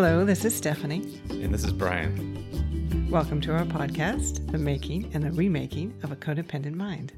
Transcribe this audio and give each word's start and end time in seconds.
Hello, 0.00 0.24
this 0.24 0.44
is 0.44 0.54
Stephanie. 0.54 1.20
And 1.28 1.52
this 1.52 1.64
is 1.64 1.72
Brian. 1.72 3.10
Welcome 3.10 3.40
to 3.40 3.52
our 3.52 3.64
podcast, 3.64 4.48
The 4.52 4.56
Making 4.56 5.10
and 5.12 5.24
the 5.24 5.32
Remaking 5.32 5.92
of 6.04 6.12
a 6.12 6.16
Codependent 6.16 6.74
Mind. 6.74 7.14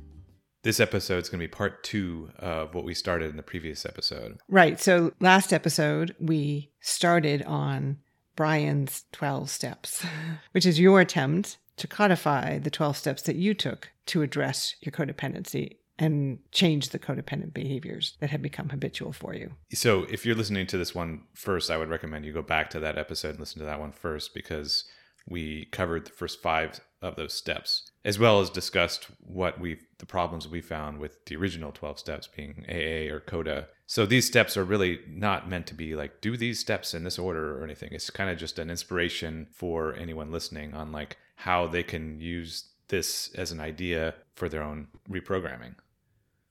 This 0.63 0.81
episode 0.81 1.23
is 1.23 1.29
going 1.29 1.41
to 1.41 1.47
be 1.47 1.53
part 1.53 1.85
two 1.85 2.31
of 2.39 2.75
what 2.75 2.85
we 2.85 2.95
started 2.95 3.29
in 3.29 3.37
the 3.37 3.43
previous 3.43 3.85
episode. 3.85 4.39
Right. 4.49 4.81
So, 4.81 5.13
last 5.21 5.53
episode, 5.53 6.17
we 6.19 6.71
started 6.81 7.43
on 7.43 7.99
Brian's 8.35 9.05
12 9.13 9.51
steps, 9.51 10.07
which 10.53 10.65
is 10.65 10.81
your 10.81 11.03
attempt 11.03 11.59
to 11.77 11.87
codify 11.87 12.59
the 12.59 12.71
12 12.71 12.97
steps 12.97 13.21
that 13.25 13.37
you 13.37 13.53
took 13.53 13.91
to 14.07 14.23
address 14.23 14.77
your 14.81 14.93
codependency 14.93 15.80
and 16.01 16.39
change 16.51 16.89
the 16.89 16.99
codependent 16.99 17.53
behaviors 17.53 18.17
that 18.21 18.31
have 18.31 18.43
become 18.43 18.71
habitual 18.71 19.13
for 19.13 19.35
you. 19.35 19.53
So, 19.73 20.05
if 20.11 20.25
you're 20.27 20.35
listening 20.35 20.67
to 20.69 20.79
this 20.79 20.95
one 20.95 21.23
first, 21.35 21.71
I 21.71 21.77
would 21.77 21.91
recommend 21.91 22.25
you 22.25 22.33
go 22.33 22.43
back 22.43 22.71
to 22.71 22.81
that 22.81 22.99
episode 22.99 23.31
and 23.31 23.41
listen 23.41 23.61
to 23.61 23.67
that 23.67 23.79
one 23.79 23.93
first 23.93 24.35
because 24.35 24.85
we 25.29 25.67
covered 25.67 26.07
the 26.07 26.11
first 26.11 26.41
five 26.41 26.81
of 27.03 27.17
those 27.17 27.35
steps, 27.35 27.91
as 28.05 28.19
well 28.19 28.41
as 28.41 28.51
discussed 28.51 29.07
what 29.21 29.61
we 29.61 29.79
the 29.99 30.07
problems 30.07 30.49
we 30.49 30.63
found 30.63 30.99
with 30.99 31.23
the 31.27 31.37
original 31.37 31.71
12 31.73 31.99
steps 31.99 32.27
being 32.27 32.65
AA 32.69 33.13
or 33.13 33.21
CODA. 33.21 33.69
So 33.87 34.07
these 34.07 34.27
steps 34.27 34.57
are 34.57 34.65
really 34.65 35.01
not 35.07 35.49
meant 35.49 35.67
to 35.69 35.75
be 35.75 35.95
like 35.95 36.21
do 36.23 36.37
these 36.37 36.59
steps 36.59 36.95
in 36.95 37.05
this 37.05 37.19
order 37.19 37.59
or 37.59 37.65
anything. 37.65 37.91
It's 37.93 38.09
kind 38.09 38.31
of 38.31 38.39
just 38.39 38.59
an 38.59 38.71
inspiration 38.71 39.49
for 39.53 39.95
anyone 39.95 40.33
listening 40.33 40.73
on 40.73 40.93
like 40.93 41.19
how 41.37 41.67
they 41.67 41.83
can 41.83 42.21
use 42.21 42.71
this 42.89 43.31
as 43.35 43.53
an 43.53 43.61
idea 43.61 44.15
for 44.35 44.49
their 44.49 44.63
own 44.63 44.89
reprogramming. 45.09 45.75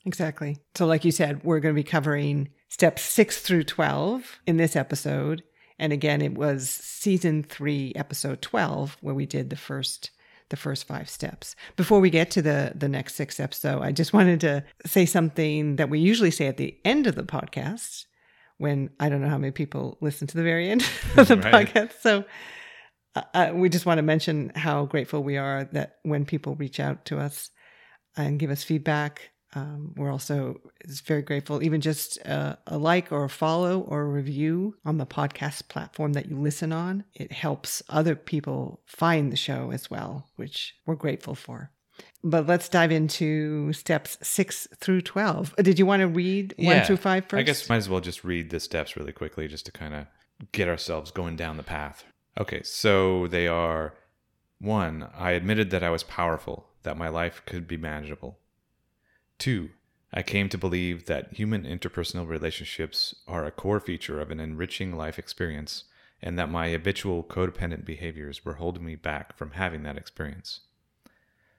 Exactly. 0.06 0.58
So, 0.76 0.86
like 0.86 1.06
you 1.06 1.12
said, 1.12 1.44
we're 1.44 1.60
going 1.60 1.76
to 1.76 1.80
be 1.80 1.84
covering 1.84 2.50
steps 2.70 3.02
six 3.02 3.40
through 3.42 3.64
12 3.64 4.40
in 4.48 4.58
this 4.58 4.76
episode. 4.76 5.44
And 5.78 5.94
again, 5.94 6.22
it 6.22 6.36
was 6.36 6.70
season 6.70 7.44
three, 7.44 7.94
episode 7.96 8.42
12, 8.42 8.98
where 9.02 9.16
we 9.16 9.26
did 9.26 9.50
the 9.50 9.56
first 9.56 10.12
the 10.50 10.58
first 10.58 10.88
five 10.88 11.08
steps. 11.08 11.56
Before 11.76 12.00
we 12.00 12.10
get 12.10 12.32
to 12.32 12.42
the 12.42 12.72
the 12.76 12.90
next 12.90 13.16
six 13.16 13.36
steps 13.36 13.60
though, 13.60 13.82
I 13.82 13.92
just 13.92 14.14
wanted 14.14 14.42
to 14.42 14.64
say 14.86 15.06
something 15.06 15.76
that 15.76 15.90
we 15.90 16.00
usually 16.00 16.32
say 16.32 16.48
at 16.48 16.58
the 16.58 16.76
end 16.84 17.08
of 17.08 17.16
the 17.16 17.24
podcast 17.24 18.06
when 18.58 18.90
I 19.00 19.10
don't 19.10 19.22
know 19.22 19.30
how 19.30 19.38
many 19.38 19.52
people 19.52 19.98
listen 20.02 20.28
to 20.28 20.38
the 20.38 20.44
very 20.44 20.70
end 20.70 20.82
of 21.18 21.28
the 21.28 21.38
right. 21.38 21.68
podcast. 21.68 22.02
So 22.02 22.26
uh, 23.16 23.22
uh, 23.34 23.52
we 23.54 23.70
just 23.70 23.86
want 23.86 24.00
to 24.00 24.04
mention 24.04 24.52
how 24.56 24.86
grateful 24.86 25.24
we 25.24 25.38
are 25.38 25.66
that 25.72 25.98
when 26.04 26.26
people 26.26 26.56
reach 26.56 26.80
out 26.80 27.06
to 27.06 27.20
us 27.20 27.52
and 28.18 28.40
give 28.40 28.50
us 28.50 28.64
feedback, 28.64 29.30
um, 29.56 29.94
we're 29.98 30.12
also 30.12 30.60
very 31.06 31.24
grateful, 31.24 31.64
even 31.64 31.82
just 31.82 32.18
a, 32.18 32.58
a, 32.68 32.78
like 32.78 33.12
or 33.12 33.24
a 33.24 33.30
follow 33.30 33.82
or 33.82 34.02
a 34.02 34.10
review 34.10 34.76
on 34.86 34.98
the 34.98 35.06
podcast 35.06 35.70
platform 35.70 36.14
that 36.14 36.28
you 36.28 36.38
listen 36.40 36.72
on. 36.72 37.04
It 37.16 37.32
helps 37.32 37.82
other 37.90 38.16
people 38.16 38.82
find 38.86 39.32
the 39.32 39.38
show 39.38 39.72
as 39.72 39.90
well, 39.90 40.30
which 40.36 40.76
we're 40.86 40.96
grateful 40.96 41.34
for. 41.34 41.72
But 42.24 42.48
let's 42.48 42.70
dive 42.70 42.92
into 42.92 43.74
steps 43.74 44.18
six 44.22 44.68
through 44.78 45.02
12. 45.02 45.56
Uh, 45.58 45.62
did 45.62 45.80
you 45.80 45.86
want 45.86 46.02
to 46.02 46.08
read 46.08 46.54
yeah, 46.58 46.78
one 46.78 46.86
through 46.86 46.98
five 46.98 47.26
first? 47.26 47.40
I 47.40 47.44
guess 47.44 47.68
might 47.70 47.78
as 47.78 47.90
well 47.90 48.02
just 48.02 48.24
read 48.24 48.52
the 48.52 48.60
steps 48.60 48.96
really 48.96 49.12
quickly 49.12 49.48
just 49.48 49.66
to 49.66 49.72
kind 49.72 49.94
of 49.94 50.06
get 50.52 50.68
ourselves 50.68 51.12
going 51.12 51.36
down 51.36 51.58
the 51.58 51.64
path. 51.64 52.04
Okay, 52.40 52.62
so 52.64 53.28
they 53.28 53.48
are 53.48 53.96
one, 54.60 55.10
I 55.18 55.32
admitted 55.32 55.72
that 55.72 55.84
I 55.84 55.90
was 55.90 56.04
powerful, 56.04 56.68
that 56.84 56.98
my 56.98 57.10
life 57.10 57.42
could 57.46 57.68
be 57.68 57.78
manageable. 57.78 58.38
Two, 59.40 59.70
I 60.14 60.22
came 60.22 60.50
to 60.50 60.58
believe 60.58 61.06
that 61.06 61.34
human 61.34 61.64
interpersonal 61.64 62.28
relationships 62.28 63.16
are 63.28 63.46
a 63.46 63.52
core 63.52 63.80
feature 63.80 64.20
of 64.20 64.32
an 64.32 64.40
enriching 64.40 64.96
life 64.96 65.18
experience, 65.18 65.86
and 66.22 66.38
that 66.38 66.52
my 66.52 66.70
habitual 66.70 67.24
codependent 67.24 67.86
behaviors 67.86 68.44
were 68.44 68.56
holding 68.56 68.84
me 68.84 68.96
back 68.96 69.38
from 69.38 69.52
having 69.52 69.84
that 69.84 69.98
experience. 69.98 70.62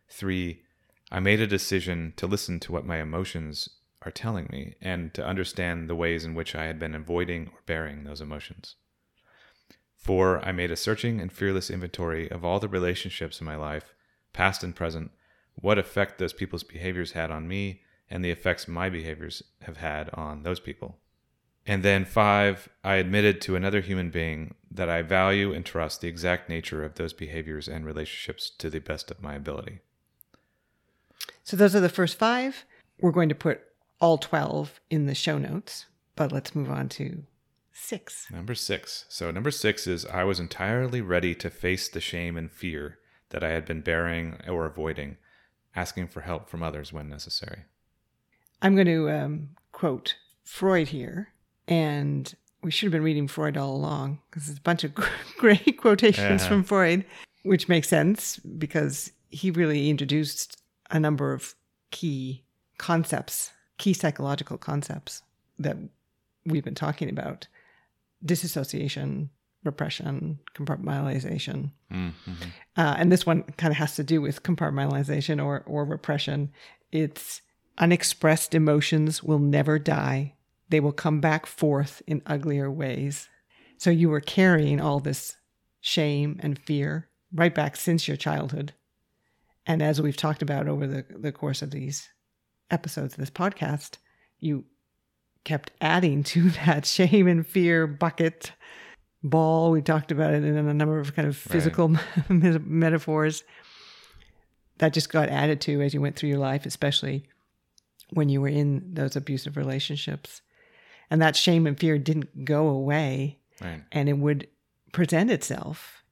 Three, 0.08 0.62
I 1.10 1.20
made 1.20 1.40
a 1.40 1.46
decision 1.46 2.12
to 2.16 2.26
listen 2.26 2.60
to 2.60 2.72
what 2.72 2.84
my 2.84 3.00
emotions 3.00 3.70
are 4.02 4.10
telling 4.10 4.48
me 4.52 4.74
and 4.80 5.12
to 5.14 5.26
understand 5.26 5.88
the 5.88 5.96
ways 5.96 6.24
in 6.24 6.34
which 6.34 6.54
I 6.54 6.64
had 6.64 6.78
been 6.78 6.94
avoiding 6.94 7.48
or 7.48 7.60
burying 7.66 8.04
those 8.04 8.20
emotions. 8.20 8.76
Four, 9.96 10.44
I 10.44 10.52
made 10.52 10.70
a 10.70 10.76
searching 10.76 11.20
and 11.20 11.32
fearless 11.32 11.70
inventory 11.70 12.30
of 12.30 12.44
all 12.44 12.60
the 12.60 12.68
relationships 12.68 13.40
in 13.40 13.46
my 13.46 13.56
life, 13.56 13.94
past 14.32 14.62
and 14.62 14.74
present, 14.74 15.10
what 15.60 15.78
effect 15.78 16.18
those 16.18 16.32
people's 16.32 16.62
behaviors 16.62 17.12
had 17.12 17.30
on 17.30 17.48
me, 17.48 17.82
and 18.08 18.24
the 18.24 18.30
effects 18.30 18.66
my 18.66 18.88
behaviors 18.88 19.42
have 19.62 19.76
had 19.76 20.10
on 20.14 20.42
those 20.42 20.60
people. 20.60 20.98
And 21.66 21.82
then 21.82 22.04
five, 22.04 22.68
I 22.82 22.94
admitted 22.96 23.40
to 23.42 23.54
another 23.54 23.80
human 23.80 24.10
being 24.10 24.54
that 24.70 24.88
I 24.88 25.02
value 25.02 25.52
and 25.52 25.64
trust 25.64 26.00
the 26.00 26.08
exact 26.08 26.48
nature 26.48 26.82
of 26.84 26.94
those 26.94 27.12
behaviors 27.12 27.68
and 27.68 27.84
relationships 27.84 28.50
to 28.58 28.70
the 28.70 28.80
best 28.80 29.10
of 29.10 29.22
my 29.22 29.34
ability. 29.34 29.80
So 31.44 31.56
those 31.56 31.76
are 31.76 31.80
the 31.80 31.88
first 31.88 32.18
five. 32.18 32.64
We're 33.00 33.12
going 33.12 33.28
to 33.28 33.34
put 33.34 33.60
all 34.00 34.18
12 34.18 34.80
in 34.88 35.06
the 35.06 35.14
show 35.14 35.38
notes, 35.38 35.86
but 36.16 36.32
let's 36.32 36.54
move 36.54 36.70
on 36.70 36.88
to 36.90 37.24
six. 37.72 38.26
Number 38.30 38.54
six. 38.54 39.04
So, 39.08 39.30
number 39.30 39.50
six 39.50 39.86
is 39.86 40.06
I 40.06 40.24
was 40.24 40.40
entirely 40.40 41.00
ready 41.00 41.34
to 41.36 41.50
face 41.50 41.88
the 41.88 42.00
shame 42.00 42.36
and 42.36 42.50
fear 42.50 42.98
that 43.30 43.44
I 43.44 43.50
had 43.50 43.64
been 43.64 43.80
burying 43.80 44.40
or 44.48 44.66
avoiding 44.66 45.16
asking 45.74 46.08
for 46.08 46.22
help 46.22 46.48
from 46.48 46.62
others 46.62 46.92
when 46.92 47.08
necessary. 47.08 47.64
I'm 48.62 48.74
going 48.74 48.86
to 48.86 49.10
um, 49.10 49.50
quote 49.72 50.16
Freud 50.44 50.88
here, 50.88 51.28
and 51.68 52.34
we 52.62 52.70
should 52.70 52.86
have 52.86 52.92
been 52.92 53.02
reading 53.02 53.28
Freud 53.28 53.56
all 53.56 53.74
along 53.74 54.18
because 54.28 54.46
there's 54.46 54.58
a 54.58 54.62
bunch 54.62 54.84
of 54.84 54.94
great 55.38 55.78
quotations 55.78 56.46
from 56.46 56.62
Freud, 56.62 57.04
which 57.42 57.68
makes 57.68 57.88
sense 57.88 58.36
because 58.38 59.12
he 59.30 59.50
really 59.50 59.88
introduced 59.88 60.60
a 60.90 61.00
number 61.00 61.32
of 61.32 61.54
key 61.90 62.44
concepts, 62.78 63.52
key 63.78 63.92
psychological 63.92 64.58
concepts 64.58 65.22
that 65.58 65.76
we've 66.44 66.64
been 66.64 66.74
talking 66.74 67.08
about 67.08 67.46
disassociation, 68.24 69.30
repression, 69.64 70.38
compartmentalization. 70.54 71.70
Mm-hmm. 71.92 72.32
Uh, 72.76 72.94
and 72.98 73.12
this 73.12 73.26
one 73.26 73.42
kind 73.56 73.70
of 73.70 73.76
has 73.76 73.96
to 73.96 74.04
do 74.04 74.20
with 74.20 74.42
compartmentalization 74.42 75.44
or, 75.44 75.62
or 75.66 75.84
repression. 75.84 76.50
It's 76.92 77.42
unexpressed 77.78 78.54
emotions 78.54 79.22
will 79.22 79.38
never 79.38 79.78
die, 79.78 80.34
they 80.68 80.80
will 80.80 80.92
come 80.92 81.20
back 81.20 81.46
forth 81.46 82.02
in 82.06 82.22
uglier 82.26 82.70
ways. 82.70 83.28
So 83.76 83.90
you 83.90 84.08
were 84.08 84.20
carrying 84.20 84.80
all 84.80 85.00
this 85.00 85.36
shame 85.80 86.38
and 86.40 86.58
fear 86.58 87.08
right 87.32 87.54
back 87.54 87.76
since 87.76 88.06
your 88.06 88.16
childhood. 88.16 88.72
And 89.66 89.82
as 89.82 90.00
we've 90.00 90.16
talked 90.16 90.42
about 90.42 90.68
over 90.68 90.86
the, 90.86 91.04
the 91.10 91.32
course 91.32 91.62
of 91.62 91.70
these 91.70 92.08
episodes 92.70 93.14
of 93.14 93.20
this 93.20 93.30
podcast, 93.30 93.96
you 94.38 94.64
kept 95.44 95.70
adding 95.80 96.22
to 96.24 96.50
that 96.66 96.86
shame 96.86 97.26
and 97.26 97.46
fear 97.46 97.86
bucket 97.86 98.52
ball. 99.22 99.70
We 99.70 99.82
talked 99.82 100.12
about 100.12 100.32
it 100.32 100.44
in 100.44 100.56
a 100.56 100.74
number 100.74 100.98
of 100.98 101.14
kind 101.14 101.28
of 101.28 101.36
physical 101.36 101.88
right. 102.28 102.66
metaphors 102.66 103.44
that 104.78 104.92
just 104.92 105.12
got 105.12 105.28
added 105.28 105.60
to 105.62 105.82
as 105.82 105.94
you 105.94 106.00
went 106.00 106.16
through 106.16 106.30
your 106.30 106.38
life, 106.38 106.66
especially 106.66 107.28
when 108.10 108.28
you 108.28 108.40
were 108.40 108.48
in 108.48 108.94
those 108.94 109.16
abusive 109.16 109.56
relationships. 109.56 110.42
And 111.10 111.20
that 111.20 111.36
shame 111.36 111.66
and 111.66 111.78
fear 111.78 111.98
didn't 111.98 112.44
go 112.44 112.68
away. 112.68 113.38
Right. 113.60 113.82
And 113.92 114.08
it 114.08 114.18
would 114.18 114.48
present 114.92 115.30
itself 115.30 116.02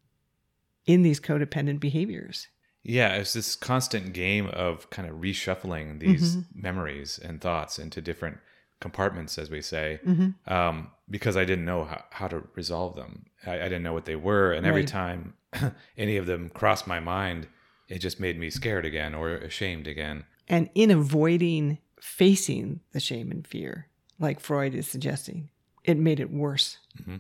in 0.86 1.02
these 1.02 1.20
codependent 1.20 1.80
behaviors. 1.80 2.48
Yeah, 2.82 3.14
it's 3.14 3.32
this 3.32 3.56
constant 3.56 4.12
game 4.12 4.46
of 4.48 4.88
kind 4.90 5.08
of 5.08 5.16
reshuffling 5.16 6.00
these 6.00 6.36
mm-hmm. 6.36 6.62
memories 6.62 7.18
and 7.18 7.40
thoughts 7.40 7.78
into 7.78 8.00
different 8.00 8.38
compartments, 8.80 9.38
as 9.38 9.50
we 9.50 9.60
say, 9.60 10.00
mm-hmm. 10.06 10.52
um, 10.52 10.90
because 11.10 11.36
I 11.36 11.44
didn't 11.44 11.64
know 11.64 11.84
how, 11.84 12.04
how 12.10 12.28
to 12.28 12.42
resolve 12.54 12.96
them. 12.96 13.26
I, 13.46 13.54
I, 13.54 13.64
didn't 13.64 13.82
know 13.82 13.92
what 13.92 14.04
they 14.04 14.16
were. 14.16 14.52
And 14.52 14.64
right. 14.64 14.70
every 14.70 14.84
time 14.84 15.34
any 15.96 16.16
of 16.16 16.26
them 16.26 16.50
crossed 16.50 16.86
my 16.86 17.00
mind, 17.00 17.48
it 17.88 17.98
just 17.98 18.20
made 18.20 18.38
me 18.38 18.50
scared 18.50 18.84
again 18.84 19.14
or 19.14 19.30
ashamed 19.30 19.86
again. 19.86 20.24
And 20.48 20.70
in 20.74 20.90
avoiding 20.90 21.78
facing 22.00 22.80
the 22.92 23.00
shame 23.00 23.30
and 23.30 23.46
fear, 23.46 23.88
like 24.18 24.40
Freud 24.40 24.74
is 24.74 24.88
suggesting, 24.88 25.50
it 25.84 25.96
made 25.96 26.20
it 26.20 26.30
worse. 26.30 26.78
Mm-hmm. 27.00 27.16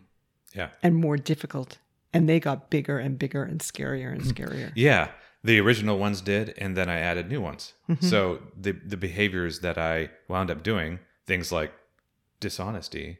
Yeah. 0.54 0.68
And 0.82 0.96
more 0.96 1.16
difficult. 1.16 1.78
And 2.12 2.28
they 2.28 2.40
got 2.40 2.70
bigger 2.70 2.98
and 2.98 3.18
bigger 3.18 3.42
and 3.42 3.60
scarier 3.60 4.12
and 4.12 4.22
scarier. 4.34 4.72
yeah. 4.74 5.10
The 5.44 5.60
original 5.60 5.98
ones 5.98 6.20
did, 6.20 6.52
and 6.58 6.76
then 6.76 6.88
I 6.88 6.98
added 6.98 7.30
new 7.30 7.40
ones. 7.40 7.72
Mm-hmm. 7.88 8.04
So 8.04 8.40
the 8.60 8.72
the 8.72 8.96
behaviors 8.96 9.60
that 9.60 9.78
I 9.78 10.10
wound 10.26 10.50
up 10.50 10.64
doing 10.64 10.98
things 11.28 11.52
like 11.52 11.72
dishonesty 12.40 13.18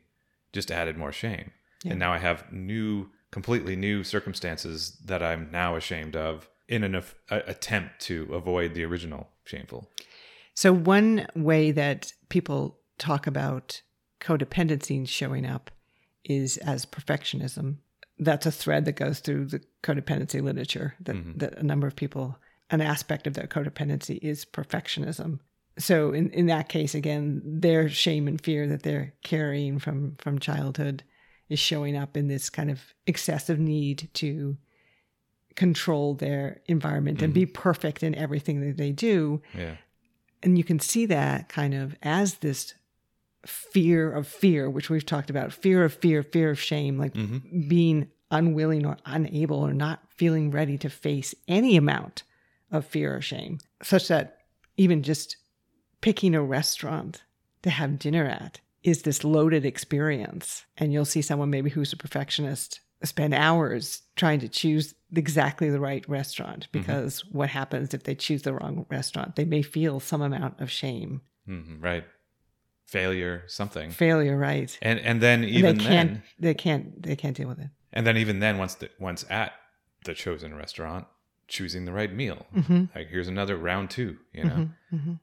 just 0.52 0.70
added 0.70 0.96
more 0.96 1.12
shame. 1.12 1.52
Yeah. 1.84 1.92
And 1.92 2.00
now 2.00 2.12
I 2.12 2.18
have 2.18 2.50
new, 2.52 3.08
completely 3.30 3.76
new 3.76 4.02
circumstances 4.02 4.96
that 5.04 5.22
I'm 5.22 5.50
now 5.52 5.76
ashamed 5.76 6.16
of 6.16 6.48
in 6.68 6.82
an 6.82 7.00
attempt 7.30 8.00
to 8.00 8.28
avoid 8.34 8.74
the 8.74 8.84
original 8.84 9.28
shameful. 9.44 9.88
So, 10.54 10.72
one 10.72 11.26
way 11.36 11.70
that 11.70 12.12
people 12.28 12.78
talk 12.98 13.26
about 13.26 13.80
codependency 14.20 15.06
showing 15.08 15.46
up 15.46 15.70
is 16.24 16.56
as 16.58 16.84
perfectionism. 16.84 17.76
that's 18.18 18.46
a 18.46 18.50
thread 18.50 18.84
that 18.84 18.96
goes 18.96 19.20
through 19.20 19.46
the 19.46 19.60
codependency 19.84 20.42
literature 20.42 20.94
that, 21.00 21.14
Mm-hmm. 21.14 21.38
that 21.38 21.56
a 21.58 21.62
number 21.62 21.86
of 21.86 21.94
people, 21.94 22.36
an 22.70 22.80
aspect 22.80 23.26
of 23.28 23.34
their 23.34 23.46
codependency 23.46 24.18
is 24.20 24.44
perfectionism. 24.44 25.38
So 25.78 26.12
in, 26.12 26.30
in 26.30 26.46
that 26.46 26.68
case, 26.68 26.94
again, 26.94 27.40
their 27.44 27.88
shame 27.88 28.26
and 28.26 28.40
fear 28.40 28.66
that 28.66 28.82
they're 28.82 29.14
carrying 29.22 29.78
from, 29.78 30.16
from 30.18 30.38
childhood 30.38 31.04
is 31.48 31.58
showing 31.58 31.96
up 31.96 32.16
in 32.16 32.28
this 32.28 32.50
kind 32.50 32.70
of 32.70 32.80
excessive 33.06 33.58
need 33.58 34.10
to 34.14 34.56
control 35.56 36.14
their 36.14 36.60
environment 36.66 37.20
and 37.20 37.34
be 37.34 37.44
mm-hmm. 37.44 37.52
perfect 37.52 38.02
in 38.02 38.14
everything 38.14 38.60
that 38.60 38.76
they 38.76 38.92
do. 38.92 39.42
Yeah. 39.56 39.76
and 40.42 40.56
you 40.56 40.62
can 40.62 40.78
see 40.78 41.06
that 41.06 41.48
kind 41.48 41.74
of 41.74 41.96
as 42.02 42.34
this 42.34 42.74
fear 43.44 44.12
of 44.12 44.26
fear 44.26 44.68
which 44.68 44.90
we've 44.90 45.06
talked 45.06 45.30
about 45.30 45.52
fear 45.52 45.84
of 45.84 45.94
fear 45.94 46.22
fear 46.22 46.50
of 46.50 46.60
shame 46.60 46.98
like 46.98 47.14
mm-hmm. 47.14 47.68
being 47.68 48.08
unwilling 48.30 48.84
or 48.84 48.96
unable 49.06 49.58
or 49.58 49.72
not 49.72 50.00
feeling 50.10 50.50
ready 50.50 50.76
to 50.76 50.90
face 50.90 51.34
any 51.46 51.76
amount 51.76 52.24
of 52.70 52.84
fear 52.84 53.16
or 53.16 53.20
shame 53.20 53.58
such 53.82 54.08
that 54.08 54.38
even 54.76 55.02
just 55.02 55.37
picking 56.00 56.34
a 56.34 56.42
restaurant 56.42 57.22
to 57.62 57.70
have 57.70 57.98
dinner 57.98 58.26
at 58.26 58.60
is 58.82 59.02
this 59.02 59.24
loaded 59.24 59.64
experience. 59.64 60.64
And 60.76 60.92
you'll 60.92 61.04
see 61.04 61.22
someone 61.22 61.50
maybe 61.50 61.70
who's 61.70 61.92
a 61.92 61.96
perfectionist 61.96 62.80
spend 63.04 63.34
hours 63.34 64.02
trying 64.16 64.40
to 64.40 64.48
choose 64.48 64.94
exactly 65.14 65.70
the 65.70 65.80
right 65.80 66.08
restaurant 66.08 66.68
because 66.72 67.24
what 67.26 67.48
happens 67.48 67.94
if 67.94 68.02
they 68.04 68.14
choose 68.14 68.42
the 68.42 68.54
wrong 68.54 68.86
restaurant? 68.90 69.36
They 69.36 69.44
may 69.44 69.62
feel 69.62 70.00
some 70.00 70.22
amount 70.22 70.60
of 70.60 70.70
shame. 70.70 71.22
Hmm 71.46 71.80
Right. 71.80 72.04
Failure, 72.86 73.44
something. 73.48 73.90
failure 73.90 74.36
right. 74.36 74.76
And 74.80 74.98
and 75.00 75.20
then 75.20 75.44
And 75.44 75.50
even 75.50 75.78
they 75.78 75.84
can't 75.84 76.12
then, 76.14 76.22
they 76.38 76.54
can't 76.54 77.02
they 77.02 77.16
can't 77.16 77.36
deal 77.36 77.48
with 77.48 77.58
it. 77.58 77.68
And 77.92 78.06
then 78.06 78.16
even 78.16 78.40
then, 78.40 78.58
once 78.58 78.74
the, 78.76 78.90
once 78.98 79.24
at 79.30 79.52
the 80.04 80.14
chosen 80.14 80.54
restaurant, 80.54 81.06
choosing 81.48 81.84
the 81.86 81.92
right 81.92 82.12
meal. 82.12 82.46
Mm-hmm. 82.54 82.84
Like 82.94 83.08
here's 83.08 83.28
another 83.28 83.56
round 83.56 83.90
two. 83.90 84.16
You 84.32 84.44
know. 84.44 84.68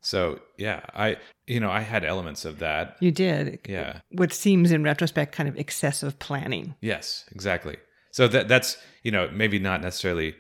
So 0.02 0.40
yeah, 0.58 0.82
I 0.94 1.18
you 1.48 1.60
know 1.60 1.72
I 1.72 1.82
had 1.82 2.04
elements 2.04 2.46
of 2.46 2.60
that. 2.60 2.98
you 3.00 3.12
did 3.12 3.60
Yeah. 3.68 4.00
what 4.12 4.34
seems 4.34 4.72
in 4.72 4.84
retrospect 4.84 5.32
kind 5.34 5.48
of 5.50 5.56
excessive 5.58 6.20
planning 6.20 6.76
Yes, 6.82 7.26
exactly. 7.32 7.78
So 8.12 8.28
that 8.28 8.48
that's 8.48 8.78
you 9.04 9.12
know 9.12 9.30
maybe 9.32 9.60
not 9.60 9.82
necessarily. 9.82 10.36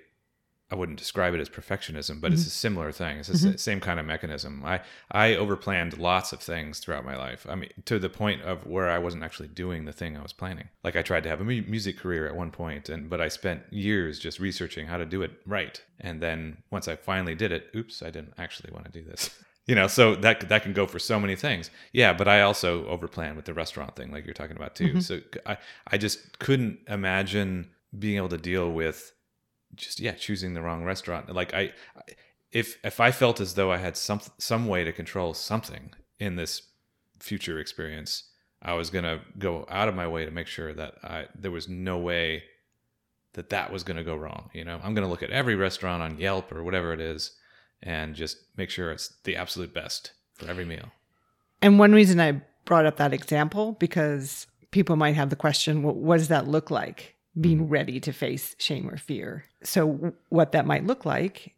I 0.71 0.75
wouldn't 0.75 0.97
describe 0.97 1.35
it 1.35 1.39
as 1.39 1.47
perfectionism, 1.47 2.19
but 2.19 2.33
it's 2.33 2.41
mm-hmm. 2.41 2.47
a 2.47 2.51
similar 2.51 2.91
thing. 2.91 3.19
It's 3.19 3.27
the 3.27 3.35
mm-hmm. 3.35 3.53
s- 3.53 3.61
same 3.61 3.79
kind 3.79 3.99
of 3.99 4.05
mechanism. 4.05 4.63
I 4.65 4.81
I 5.11 5.29
overplanned 5.29 5.99
lots 5.99 6.33
of 6.33 6.39
things 6.39 6.79
throughout 6.79 7.05
my 7.05 7.15
life. 7.15 7.45
I 7.47 7.53
mean, 7.53 7.69
to 7.85 7.99
the 7.99 8.09
point 8.09 8.41
of 8.41 8.65
where 8.65 8.89
I 8.89 8.97
wasn't 8.97 9.23
actually 9.23 9.49
doing 9.49 9.85
the 9.85 9.93
thing 9.93 10.17
I 10.17 10.23
was 10.23 10.33
planning. 10.33 10.69
Like 10.83 10.95
I 10.95 11.03
tried 11.03 11.21
to 11.23 11.29
have 11.29 11.39
a 11.39 11.43
mu- 11.43 11.61
music 11.67 11.99
career 11.99 12.27
at 12.27 12.35
one 12.35 12.49
point, 12.49 12.89
and 12.89 13.09
but 13.09 13.21
I 13.21 13.27
spent 13.27 13.61
years 13.71 14.17
just 14.17 14.39
researching 14.39 14.87
how 14.87 14.97
to 14.97 15.05
do 15.05 15.21
it 15.21 15.33
right. 15.45 15.79
And 15.99 16.19
then 16.19 16.63
once 16.71 16.87
I 16.87 16.95
finally 16.95 17.35
did 17.35 17.51
it, 17.51 17.69
oops, 17.75 18.01
I 18.01 18.09
didn't 18.09 18.33
actually 18.39 18.73
want 18.73 18.85
to 18.85 18.91
do 18.91 19.03
this. 19.03 19.29
You 19.67 19.73
know, 19.73 19.87
so 19.87 20.13
that 20.17 20.47
that 20.49 20.61
can 20.61 20.73
go 20.73 20.85
for 20.85 20.99
so 20.99 21.19
many 21.19 21.35
things. 21.35 21.71
Yeah, 21.91 22.13
but 22.13 22.27
I 22.27 22.41
also 22.41 22.83
overplanned 22.85 23.35
with 23.35 23.45
the 23.45 23.53
restaurant 23.55 23.95
thing, 23.95 24.11
like 24.11 24.23
you're 24.23 24.35
talking 24.35 24.55
about 24.55 24.75
too. 24.75 24.89
Mm-hmm. 24.89 24.99
So 24.99 25.21
I 25.47 25.57
I 25.87 25.97
just 25.97 26.37
couldn't 26.37 26.81
imagine 26.87 27.71
being 27.97 28.17
able 28.17 28.29
to 28.29 28.37
deal 28.37 28.71
with 28.71 29.11
just 29.75 29.99
yeah 29.99 30.13
choosing 30.13 30.53
the 30.53 30.61
wrong 30.61 30.83
restaurant. 30.83 31.33
Like 31.33 31.53
i 31.53 31.73
if 32.51 32.77
if 32.83 32.99
i 32.99 33.11
felt 33.11 33.41
as 33.41 33.55
though 33.55 33.71
i 33.71 33.77
had 33.77 33.97
some 33.97 34.21
some 34.37 34.67
way 34.67 34.83
to 34.83 34.91
control 34.91 35.33
something 35.33 35.91
in 36.19 36.35
this 36.35 36.61
future 37.19 37.59
experience 37.59 38.29
i 38.61 38.73
was 38.73 38.89
going 38.89 39.03
to 39.03 39.19
go 39.37 39.65
out 39.69 39.89
of 39.89 39.95
my 39.95 40.07
way 40.07 40.25
to 40.25 40.31
make 40.31 40.47
sure 40.47 40.73
that 40.73 40.93
i 41.03 41.25
there 41.33 41.51
was 41.51 41.67
no 41.67 41.97
way 41.97 42.43
that 43.33 43.49
that 43.49 43.71
was 43.71 43.83
going 43.83 43.97
to 43.97 44.03
go 44.03 44.15
wrong 44.15 44.49
you 44.53 44.63
know? 44.63 44.79
I'm 44.83 44.93
going 44.93 45.05
to 45.05 45.09
look 45.09 45.23
at 45.23 45.31
every 45.31 45.55
restaurant 45.55 46.01
on 46.01 46.17
yelp 46.17 46.51
or 46.51 46.63
whatever 46.63 46.93
it 46.93 47.01
is 47.01 47.31
and 47.83 48.15
just 48.15 48.37
make 48.57 48.69
sure 48.69 48.91
it's 48.91 49.13
the 49.23 49.35
absolute 49.35 49.73
best 49.73 50.11
for 50.33 50.49
every 50.49 50.65
meal. 50.65 50.91
And 51.61 51.79
one 51.79 51.93
reason 51.93 52.19
I 52.19 52.41
brought 52.65 52.85
up 52.85 52.97
that 52.97 53.13
example 53.13 53.73
because 53.73 54.47
people 54.71 54.95
might 54.95 55.15
have 55.15 55.29
the 55.29 55.35
question, 55.35 55.83
well, 55.83 55.93
what 55.93 56.17
does 56.17 56.27
that 56.29 56.47
look 56.47 56.71
like? 56.71 57.14
Being 57.39 57.67
ready 57.69 57.99
to 57.99 58.13
face 58.13 58.55
shame 58.59 58.89
or 58.89 58.97
fear. 58.97 59.45
So 59.63 60.13
what 60.29 60.51
that 60.53 60.65
might 60.65 60.85
look 60.85 61.05
like, 61.05 61.53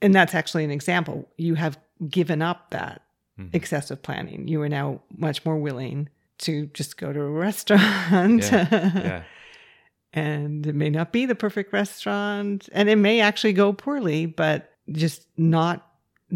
and 0.00 0.14
that's 0.14 0.34
actually 0.34 0.64
an 0.64 0.70
example. 0.70 1.28
You 1.36 1.54
have 1.56 1.78
given 2.08 2.40
up 2.42 2.70
that 2.70 3.02
Mhm. 3.38 3.54
excessive 3.54 4.02
planning. 4.02 4.48
You 4.48 4.62
are 4.62 4.68
now 4.68 5.02
much 5.16 5.44
more 5.44 5.58
willing 5.58 6.08
to 6.38 6.66
just 6.68 6.96
go 6.96 7.12
to 7.12 7.20
a 7.20 7.30
restaurant. 7.30 8.42
yeah 8.50 9.22
and 10.12 10.66
it 10.66 10.74
may 10.74 10.88
not 10.90 11.12
be 11.12 11.26
the 11.26 11.34
perfect 11.34 11.72
restaurant 11.72 12.68
and 12.72 12.88
it 12.88 12.96
may 12.96 13.20
actually 13.20 13.52
go 13.52 13.72
poorly 13.72 14.26
but 14.26 14.72
just 14.92 15.26
not 15.36 15.86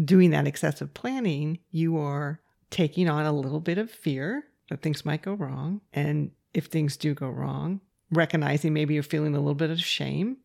doing 0.05 0.31
that 0.31 0.47
excessive 0.47 0.93
planning 0.93 1.57
you 1.71 1.97
are 1.97 2.39
taking 2.69 3.09
on 3.09 3.25
a 3.25 3.31
little 3.31 3.59
bit 3.59 3.77
of 3.77 3.89
fear 3.89 4.43
that 4.69 4.81
things 4.81 5.05
might 5.05 5.21
go 5.21 5.33
wrong 5.33 5.81
and 5.93 6.31
if 6.53 6.65
things 6.67 6.97
do 6.97 7.13
go 7.13 7.29
wrong 7.29 7.79
recognizing 8.11 8.73
maybe 8.73 8.93
you're 8.93 9.03
feeling 9.03 9.33
a 9.35 9.39
little 9.39 9.55
bit 9.55 9.69
of 9.69 9.79
shame 9.79 10.37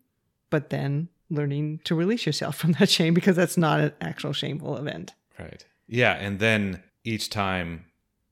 but 0.51 0.71
then 0.71 1.09
learning 1.31 1.81
to 1.85 1.95
release 1.95 2.25
yourself 2.27 2.57
from 2.57 2.73
that 2.73 2.89
shame 2.89 3.13
because 3.15 3.35
that's 3.37 3.57
not 3.57 3.81
an 3.81 3.93
actual 4.01 4.33
shameful 4.33 4.77
event 4.77 5.13
right 5.39 5.65
yeah 5.89 6.13
and 6.15 6.39
then 6.39 6.83
each 7.05 7.29
time 7.31 7.85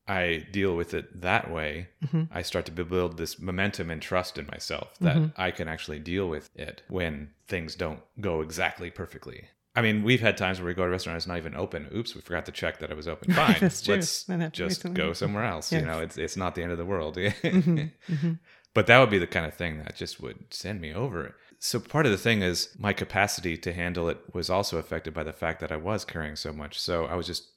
i 0.06 0.46
deal 0.52 0.76
with 0.76 0.94
it 0.94 1.20
that 1.22 1.50
way 1.50 1.88
Mhm. 2.06 2.28
I 2.30 2.42
start 2.42 2.66
to 2.66 2.72
build 2.72 3.16
this 3.16 3.38
momentum 3.38 3.90
and 3.90 4.00
trust 4.02 4.36
in 4.38 4.46
myself 4.46 4.94
that 5.00 5.16
Mm-hmm. 5.16 5.40
I 5.40 5.50
can 5.50 5.66
actually 5.68 5.98
deal 5.98 6.28
with 6.28 6.50
it 6.54 6.82
when 6.88 7.30
things 7.48 7.74
don't 7.74 8.00
go 8.20 8.42
exactly 8.42 8.90
perfectly. 8.90 9.48
I 9.74 9.80
mean, 9.82 10.04
we've 10.04 10.20
had 10.20 10.36
times 10.36 10.60
where 10.60 10.66
we 10.68 10.74
go 10.74 10.82
to 10.82 10.88
a 10.88 10.90
restaurant, 10.90 11.16
it's 11.16 11.26
not 11.26 11.38
even 11.38 11.56
open. 11.56 11.88
Oops, 11.96 12.14
we 12.14 12.20
forgot 12.20 12.44
to 12.46 12.52
check 12.52 12.78
that 12.78 12.90
it 12.90 12.96
was 12.96 13.08
open. 13.08 13.32
Fine, 13.42 13.56
That's 13.60 13.80
true. 13.82 13.94
let's 13.96 14.24
just 14.52 14.84
recently. 14.84 14.96
go 14.96 15.12
somewhere 15.14 15.44
else. 15.44 15.72
You 15.72 15.80
know, 15.80 15.98
it's 16.00 16.16
it's 16.18 16.36
not 16.36 16.54
the 16.54 16.62
end 16.62 16.70
of 16.72 16.78
the 16.78 16.84
world. 16.84 17.16
Mm-hmm. 17.16 18.32
But 18.74 18.88
that 18.88 18.98
would 18.98 19.10
be 19.10 19.18
the 19.18 19.26
kind 19.26 19.46
of 19.46 19.54
thing 19.54 19.78
that 19.78 19.96
just 19.96 20.20
would 20.20 20.52
send 20.52 20.80
me 20.80 20.92
over. 20.92 21.36
So 21.60 21.78
part 21.78 22.06
of 22.06 22.12
the 22.12 22.18
thing 22.18 22.42
is 22.42 22.68
my 22.76 22.92
capacity 22.92 23.56
to 23.56 23.72
handle 23.72 24.08
it 24.08 24.34
was 24.34 24.50
also 24.50 24.78
affected 24.78 25.14
by 25.14 25.22
the 25.22 25.32
fact 25.32 25.60
that 25.60 25.72
I 25.72 25.76
was 25.76 26.04
carrying 26.04 26.36
so 26.36 26.52
much. 26.52 26.78
So 26.78 27.06
I 27.06 27.14
was 27.14 27.26
just 27.26 27.50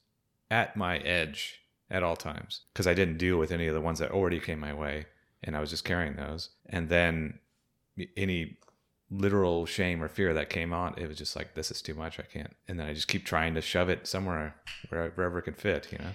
at 0.50 0.78
my 0.78 1.00
edge 1.00 1.62
at 1.90 2.04
all 2.04 2.16
times 2.16 2.62
because 2.72 2.88
I 2.88 2.94
didn't 2.94 3.18
deal 3.18 3.38
with 3.38 3.52
any 3.52 3.68
of 3.68 3.74
the 3.74 3.82
ones 3.82 4.00
that 4.00 4.12
already 4.12 4.40
came 4.40 4.60
my 4.60 4.74
way 4.74 5.08
and 5.44 5.58
I 5.58 5.60
was 5.60 5.72
just 5.72 5.84
carrying 5.84 6.16
those. 6.16 6.50
And 6.68 6.88
then 6.88 7.40
any 8.16 8.58
literal 9.10 9.66
shame 9.66 10.04
or 10.04 10.08
fear 10.08 10.34
that 10.34 10.50
came 10.50 10.72
on, 10.72 10.94
it 10.98 11.08
was 11.08 11.18
just 11.18 11.36
like, 11.36 11.56
this 11.56 11.72
is 11.72 11.82
too 11.82 11.96
much. 11.96 12.20
I 12.20 12.24
can't. 12.24 12.56
And 12.68 12.80
then 12.80 12.88
I 12.88 12.94
just 12.94 13.08
keep 13.08 13.26
trying 13.26 13.56
to 13.56 13.62
shove 13.62 13.90
it 13.90 14.06
somewhere 14.06 14.56
where, 14.90 15.10
wherever 15.16 15.40
it 15.40 15.44
could 15.44 15.58
fit, 15.58 15.88
you 15.92 15.98
know? 15.98 16.12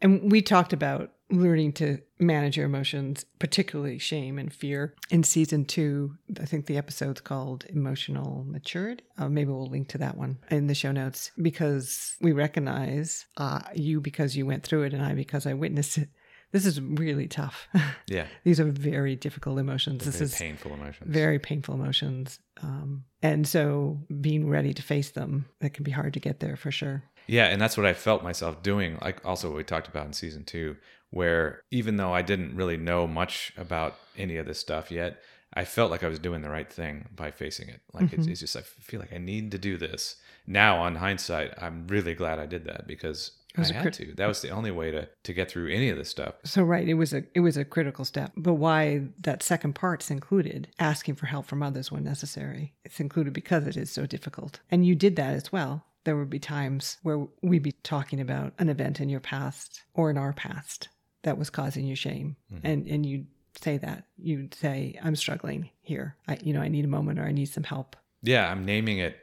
And 0.00 0.30
we 0.32 0.42
talked 0.42 0.72
about 0.72 1.12
learning 1.30 1.72
to 1.74 1.98
manage 2.18 2.56
your 2.56 2.66
emotions, 2.66 3.24
particularly 3.38 3.98
shame 3.98 4.38
and 4.38 4.52
fear, 4.52 4.94
in 5.10 5.22
season 5.22 5.64
two. 5.64 6.16
I 6.40 6.44
think 6.44 6.66
the 6.66 6.76
episode's 6.76 7.20
called 7.20 7.64
Emotional 7.68 8.44
Maturity. 8.48 9.04
Uh, 9.18 9.28
maybe 9.28 9.50
we'll 9.52 9.68
link 9.70 9.88
to 9.88 9.98
that 9.98 10.16
one 10.16 10.38
in 10.50 10.66
the 10.66 10.74
show 10.74 10.90
notes 10.92 11.30
because 11.40 12.16
we 12.20 12.32
recognize 12.32 13.26
uh, 13.36 13.60
you 13.74 14.00
because 14.00 14.36
you 14.36 14.44
went 14.46 14.64
through 14.64 14.82
it 14.84 14.94
and 14.94 15.02
I 15.04 15.14
because 15.14 15.46
I 15.46 15.54
witnessed 15.54 15.98
it. 15.98 16.08
This 16.52 16.66
is 16.66 16.80
really 16.80 17.28
tough. 17.28 17.68
Yeah. 18.08 18.26
These 18.42 18.58
are 18.58 18.64
very 18.64 19.14
difficult 19.14 19.60
emotions. 19.60 20.04
This 20.04 20.16
Very 20.16 20.24
is 20.24 20.34
painful 20.34 20.74
emotions. 20.74 21.08
very 21.14 21.38
painful 21.38 21.76
emotions. 21.76 22.40
Um, 22.60 23.04
and 23.22 23.46
so 23.46 24.00
being 24.20 24.48
ready 24.50 24.74
to 24.74 24.82
face 24.82 25.10
them, 25.10 25.46
it 25.60 25.74
can 25.74 25.84
be 25.84 25.92
hard 25.92 26.12
to 26.14 26.18
get 26.20 26.40
there 26.40 26.56
for 26.56 26.72
sure. 26.72 27.04
Yeah, 27.30 27.46
and 27.46 27.60
that's 27.62 27.76
what 27.76 27.86
I 27.86 27.94
felt 27.94 28.22
myself 28.24 28.62
doing. 28.62 28.98
Like 29.00 29.24
also 29.24 29.48
what 29.48 29.56
we 29.56 29.64
talked 29.64 29.86
about 29.88 30.06
in 30.06 30.12
season 30.12 30.44
two, 30.44 30.76
where 31.10 31.62
even 31.70 31.96
though 31.96 32.12
I 32.12 32.22
didn't 32.22 32.56
really 32.56 32.76
know 32.76 33.06
much 33.06 33.52
about 33.56 33.94
any 34.16 34.36
of 34.36 34.46
this 34.46 34.58
stuff 34.58 34.90
yet, 34.90 35.20
I 35.54 35.64
felt 35.64 35.90
like 35.90 36.02
I 36.04 36.08
was 36.08 36.18
doing 36.18 36.42
the 36.42 36.50
right 36.50 36.70
thing 36.70 37.08
by 37.14 37.30
facing 37.30 37.68
it. 37.68 37.80
Like 37.92 38.04
Mm-hmm. 38.06 38.20
it's, 38.20 38.28
it's 38.28 38.40
just 38.40 38.56
I 38.56 38.62
feel 38.62 39.00
like 39.00 39.12
I 39.12 39.18
need 39.18 39.50
to 39.52 39.58
do 39.58 39.76
this. 39.76 40.16
Now, 40.46 40.80
on 40.82 40.96
hindsight, 40.96 41.50
I'm 41.60 41.86
really 41.88 42.14
glad 42.14 42.38
I 42.38 42.46
did 42.46 42.64
that 42.64 42.86
because 42.88 43.32
I 43.56 43.62
had 43.64 43.82
crit- 43.82 43.94
to. 43.94 44.14
That 44.14 44.26
was 44.28 44.40
the 44.42 44.50
only 44.50 44.70
way 44.70 44.90
to 44.90 45.08
to 45.24 45.32
get 45.32 45.50
through 45.50 45.68
any 45.70 45.88
of 45.90 45.98
this 45.98 46.08
stuff. 46.08 46.34
So 46.44 46.62
right, 46.62 46.88
it 46.88 46.94
was 46.94 47.12
a 47.12 47.24
it 47.34 47.40
was 47.40 47.56
a 47.56 47.64
critical 47.64 48.04
step. 48.04 48.32
But 48.36 48.54
why 48.54 49.02
that 49.22 49.42
second 49.42 49.74
part's 49.74 50.10
included, 50.10 50.68
asking 50.78 51.16
for 51.16 51.26
help 51.26 51.46
from 51.46 51.62
others 51.62 51.92
when 51.92 52.04
necessary. 52.04 52.74
It's 52.84 53.00
included 53.00 53.32
because 53.32 53.66
it 53.66 53.76
is 53.76 53.90
so 53.90 54.06
difficult. 54.06 54.60
And 54.70 54.86
you 54.86 54.94
did 54.94 55.14
that 55.16 55.34
as 55.34 55.52
well. 55.52 55.84
There 56.04 56.16
would 56.16 56.30
be 56.30 56.38
times 56.38 56.96
where 57.02 57.26
we'd 57.42 57.62
be 57.62 57.72
talking 57.72 58.20
about 58.20 58.54
an 58.58 58.68
event 58.68 59.00
in 59.00 59.08
your 59.08 59.20
past 59.20 59.82
or 59.94 60.10
in 60.10 60.16
our 60.18 60.32
past 60.32 60.88
that 61.22 61.36
was 61.38 61.50
causing 61.50 61.86
you 61.86 61.94
shame. 61.94 62.36
And 62.62 62.86
and 62.86 63.04
you'd 63.04 63.26
say 63.60 63.76
that. 63.78 64.04
You'd 64.16 64.54
say, 64.54 64.98
I'm 65.02 65.16
struggling 65.16 65.70
here. 65.82 66.16
I 66.26 66.38
you 66.42 66.52
know, 66.54 66.60
I 66.62 66.68
need 66.68 66.84
a 66.84 66.88
moment 66.88 67.18
or 67.18 67.24
I 67.24 67.32
need 67.32 67.46
some 67.46 67.64
help. 67.64 67.96
Yeah, 68.22 68.50
I'm 68.50 68.64
naming 68.64 68.98
it 68.98 69.18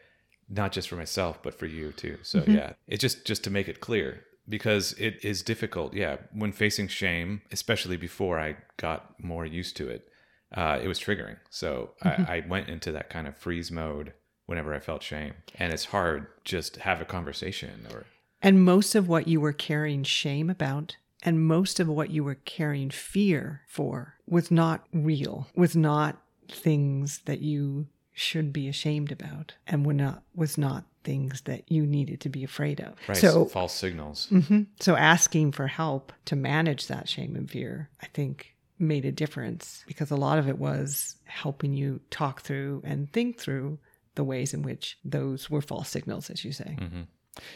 not 0.49 0.71
just 0.71 0.87
for 0.87 0.95
myself 0.95 1.41
but 1.43 1.53
for 1.53 1.65
you 1.65 1.91
too. 1.91 2.17
So 2.21 2.39
Mm-hmm. 2.41 2.51
yeah, 2.55 2.73
it 2.87 2.99
just 2.99 3.25
just 3.25 3.43
to 3.45 3.49
make 3.49 3.67
it 3.67 3.79
clear 3.81 4.23
because 4.47 4.93
it 4.93 5.19
is 5.23 5.41
difficult. 5.41 5.93
Yeah, 5.93 6.17
when 6.31 6.51
facing 6.51 6.87
shame, 6.87 7.41
especially 7.51 7.97
before 7.97 8.39
I 8.39 8.57
got 8.77 9.15
more 9.21 9.45
used 9.45 9.75
to 9.77 9.89
it, 9.89 10.07
uh, 10.55 10.79
it 10.81 10.87
was 10.87 10.99
triggering. 10.99 11.37
So 11.49 11.91
Mm-hmm. 12.03 12.31
I, 12.31 12.35
I 12.37 12.45
went 12.47 12.69
into 12.69 12.91
that 12.91 13.09
kind 13.09 13.27
of 13.27 13.35
freeze 13.35 13.71
mode 13.71 14.13
whenever 14.47 14.73
I 14.73 14.79
felt 14.79 15.03
shame. 15.03 15.33
And 15.55 15.71
it's 15.71 15.85
hard 15.85 16.27
just 16.43 16.73
to 16.75 16.81
have 16.81 16.99
a 16.99 17.05
conversation 17.05 17.85
or 17.91 18.05
And 18.41 18.63
most 18.63 18.95
of 18.95 19.07
what 19.07 19.27
you 19.27 19.39
were 19.39 19.53
carrying 19.53 20.03
shame 20.03 20.49
about 20.49 20.97
and 21.23 21.45
most 21.45 21.79
of 21.79 21.87
what 21.87 22.09
you 22.09 22.23
were 22.23 22.35
carrying 22.35 22.89
fear 22.89 23.61
for 23.67 24.15
was 24.27 24.49
not 24.49 24.85
real, 24.93 25.47
was 25.55 25.75
not 25.75 26.21
things 26.47 27.19
that 27.25 27.41
you 27.41 27.87
should 28.13 28.51
be 28.51 28.67
ashamed 28.67 29.11
about 29.11 29.53
and 29.67 29.85
were 29.85 29.93
not 29.93 30.23
was 30.33 30.57
not 30.57 30.85
things 31.03 31.41
that 31.41 31.71
you 31.71 31.85
needed 31.85 32.19
to 32.21 32.29
be 32.29 32.43
afraid 32.43 32.79
of. 32.81 32.93
right, 33.07 33.17
So 33.17 33.45
false 33.45 33.73
signals. 33.73 34.27
Mhm. 34.31 34.67
so 34.79 34.95
asking 34.95 35.51
for 35.51 35.67
help 35.67 36.11
to 36.25 36.35
manage 36.35 36.87
that 36.87 37.07
shame 37.07 37.35
and 37.35 37.49
fear, 37.49 37.89
I 38.01 38.07
think 38.07 38.55
made 38.79 39.05
a 39.05 39.11
difference 39.11 39.83
because 39.87 40.11
a 40.11 40.15
lot 40.15 40.37
of 40.39 40.47
it 40.47 40.57
was 40.57 41.15
helping 41.25 41.73
you 41.73 41.99
talk 42.09 42.41
through 42.41 42.81
and 42.85 43.11
think 43.11 43.39
through 43.39 43.79
the 44.17 44.23
ways 44.23 44.53
in 44.53 44.61
which 44.61 44.97
those 45.05 45.49
were 45.49 45.61
false 45.61 45.89
signals 45.89 46.29
as 46.29 46.43
you 46.43 46.51
say. 46.51 46.75
Mm-hmm. 46.77 47.01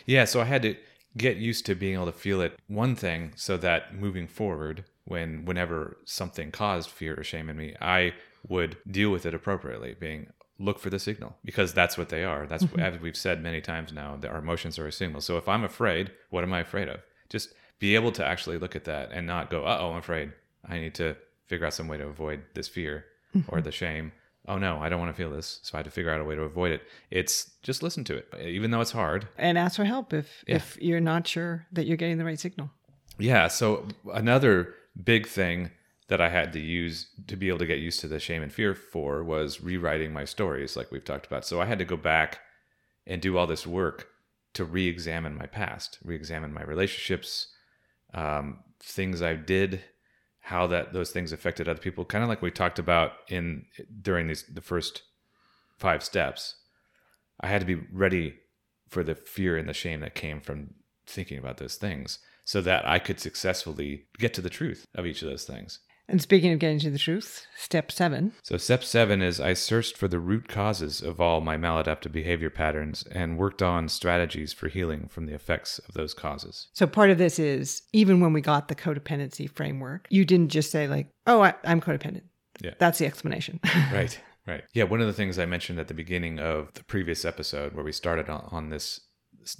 Yeah, 0.05 0.25
so 0.25 0.39
I 0.39 0.45
had 0.45 0.61
to 0.61 0.75
get 1.17 1.37
used 1.37 1.65
to 1.65 1.75
being 1.75 1.95
able 1.95 2.05
to 2.05 2.11
feel 2.13 2.39
it 2.39 2.57
one 2.67 2.95
thing 2.95 3.33
so 3.35 3.57
that 3.57 3.93
moving 3.93 4.27
forward 4.27 4.85
when 5.03 5.43
whenever 5.43 5.97
something 6.05 6.51
caused 6.51 6.89
fear 6.89 7.19
or 7.19 7.23
shame 7.23 7.49
in 7.49 7.57
me, 7.57 7.75
I 7.81 8.13
would 8.47 8.77
deal 8.89 9.09
with 9.09 9.25
it 9.25 9.33
appropriately, 9.33 9.95
being 9.99 10.31
look 10.59 10.79
for 10.79 10.91
the 10.91 10.99
signal 10.99 11.35
because 11.43 11.73
that's 11.73 11.97
what 11.97 12.09
they 12.09 12.23
are. 12.23 12.45
That's 12.45 12.63
mm-hmm. 12.63 12.79
as 12.79 12.99
we've 12.99 13.17
said 13.17 13.41
many 13.41 13.61
times 13.61 13.91
now, 13.91 14.15
that 14.17 14.31
our 14.31 14.37
emotions 14.37 14.77
are 14.79 14.87
a 14.87 14.91
signal. 14.91 15.21
So 15.21 15.37
if 15.37 15.49
I'm 15.49 15.63
afraid, 15.63 16.11
what 16.29 16.43
am 16.43 16.53
I 16.53 16.59
afraid 16.59 16.87
of? 16.87 17.01
Just 17.29 17.53
be 17.79 17.95
able 17.95 18.11
to 18.13 18.25
actually 18.25 18.59
look 18.59 18.75
at 18.75 18.85
that 18.85 19.11
and 19.11 19.25
not 19.25 19.49
go, 19.49 19.65
"Uh-oh, 19.65 19.91
I'm 19.91 19.97
afraid. 19.97 20.31
I 20.69 20.79
need 20.79 20.93
to 20.95 21.15
figure 21.47 21.65
out 21.65 21.73
some 21.73 21.87
way 21.87 21.97
to 21.97 22.05
avoid 22.07 22.43
this 22.53 22.67
fear 22.67 23.05
or 23.33 23.41
mm-hmm. 23.41 23.61
the 23.61 23.71
shame." 23.71 24.11
Oh 24.47 24.57
no, 24.57 24.79
I 24.79 24.89
don't 24.89 24.99
want 24.99 25.15
to 25.15 25.17
feel 25.17 25.29
this. 25.29 25.59
So 25.63 25.75
I 25.75 25.79
had 25.79 25.85
to 25.85 25.91
figure 25.91 26.11
out 26.11 26.19
a 26.19 26.23
way 26.23 26.35
to 26.35 26.41
avoid 26.41 26.71
it. 26.71 26.81
It's 27.11 27.51
just 27.61 27.83
listen 27.83 28.03
to 28.05 28.15
it. 28.17 28.27
Even 28.43 28.71
though 28.71 28.81
it's 28.81 28.91
hard, 28.91 29.27
and 29.37 29.57
ask 29.57 29.75
for 29.75 29.85
help 29.85 30.13
if 30.13 30.43
Yeah. 30.47 30.55
if 30.55 30.77
you're 30.81 30.99
not 30.99 31.27
sure 31.27 31.67
that 31.71 31.85
you're 31.85 31.97
getting 31.97 32.17
the 32.17 32.25
right 32.25 32.39
signal. 32.39 32.71
Yeah. 33.19 33.47
So 33.49 33.87
another 34.13 34.73
big 35.03 35.27
thing 35.27 35.71
that 36.07 36.19
I 36.19 36.29
had 36.29 36.51
to 36.53 36.59
use 36.59 37.07
to 37.27 37.35
be 37.37 37.47
able 37.49 37.59
to 37.59 37.65
get 37.65 37.79
used 37.79 37.99
to 38.01 38.07
the 38.07 38.19
shame 38.19 38.41
and 38.43 38.51
fear 38.51 38.73
for 38.75 39.23
was 39.23 39.61
rewriting 39.61 40.11
my 40.11 40.25
stories, 40.25 40.75
like 40.75 40.91
we've 40.91 41.05
talked 41.05 41.25
about. 41.27 41.45
So 41.45 41.61
I 41.61 41.65
had 41.65 41.79
to 41.79 41.85
go 41.85 41.95
back 41.95 42.39
and 43.07 43.21
do 43.21 43.37
all 43.37 43.47
this 43.47 43.65
work 43.67 44.07
to 44.55 44.65
re-examine 44.65 45.37
my 45.37 45.45
past, 45.45 45.99
re-examine 46.03 46.51
my 46.51 46.63
relationships, 46.63 47.47
um, 48.13 48.59
things 48.81 49.21
I 49.21 49.35
did, 49.35 49.81
how 50.41 50.67
that 50.67 50.91
those 50.91 51.11
things 51.11 51.31
affected 51.31 51.67
other 51.67 51.79
people. 51.79 52.03
Kind 52.03 52.23
of 52.23 52.29
like 52.29 52.41
we 52.41 52.51
talked 52.51 52.79
about 52.79 53.13
in 53.29 53.65
during 54.01 54.27
these 54.27 54.43
the 54.43 54.61
first 54.61 55.03
five 55.77 56.03
steps. 56.03 56.55
I 57.39 57.47
had 57.47 57.61
to 57.61 57.65
be 57.65 57.81
ready 57.91 58.35
for 58.89 59.03
the 59.03 59.15
fear 59.15 59.57
and 59.57 59.69
the 59.69 59.73
shame 59.73 60.01
that 60.01 60.15
came 60.15 60.41
from 60.41 60.73
thinking 61.07 61.37
about 61.37 61.57
those 61.57 61.75
things 61.75 62.19
so 62.43 62.61
that 62.61 62.87
I 62.87 62.99
could 62.99 63.19
successfully 63.19 64.05
get 64.17 64.33
to 64.33 64.41
the 64.41 64.49
truth 64.49 64.87
of 64.93 65.05
each 65.05 65.21
of 65.21 65.29
those 65.29 65.45
things. 65.45 65.79
And 66.07 66.21
speaking 66.21 66.51
of 66.51 66.59
getting 66.59 66.79
to 66.79 66.89
the 66.89 66.97
truth, 66.97 67.45
step 67.55 67.91
seven. 67.91 68.33
So, 68.43 68.57
step 68.57 68.83
seven 68.83 69.21
is 69.21 69.39
I 69.39 69.53
searched 69.53 69.97
for 69.97 70.07
the 70.07 70.19
root 70.19 70.47
causes 70.49 71.01
of 71.01 71.21
all 71.21 71.41
my 71.41 71.57
maladaptive 71.57 72.11
behavior 72.11 72.49
patterns 72.49 73.03
and 73.11 73.37
worked 73.37 73.61
on 73.61 73.87
strategies 73.87 74.51
for 74.51 74.67
healing 74.67 75.07
from 75.09 75.25
the 75.25 75.33
effects 75.33 75.79
of 75.79 75.93
those 75.93 76.13
causes. 76.13 76.67
So 76.73 76.85
part 76.87 77.09
of 77.09 77.17
this 77.17 77.39
is 77.39 77.83
even 77.93 78.19
when 78.19 78.33
we 78.33 78.41
got 78.41 78.67
the 78.67 78.75
codependency 78.75 79.49
framework, 79.49 80.07
you 80.09 80.25
didn't 80.25 80.49
just 80.49 80.71
say 80.71 80.87
like, 80.87 81.07
"Oh, 81.27 81.41
I, 81.41 81.53
I'm 81.63 81.81
codependent." 81.81 82.23
Yeah. 82.61 82.73
That's 82.77 82.99
the 82.99 83.05
explanation. 83.05 83.59
Right, 83.91 84.19
right. 84.47 84.63
Yeah, 84.73 84.83
one 84.83 85.01
of 85.01 85.07
the 85.07 85.13
things 85.13 85.37
I 85.37 85.45
mentioned 85.45 85.79
at 85.79 85.87
the 85.87 85.93
beginning 85.93 86.39
of 86.39 86.73
the 86.73 86.83
previous 86.83 87.25
episode 87.25 87.73
where 87.73 87.83
we 87.83 87.91
started 87.91 88.29
on, 88.29 88.47
on 88.51 88.69
this 88.69 89.01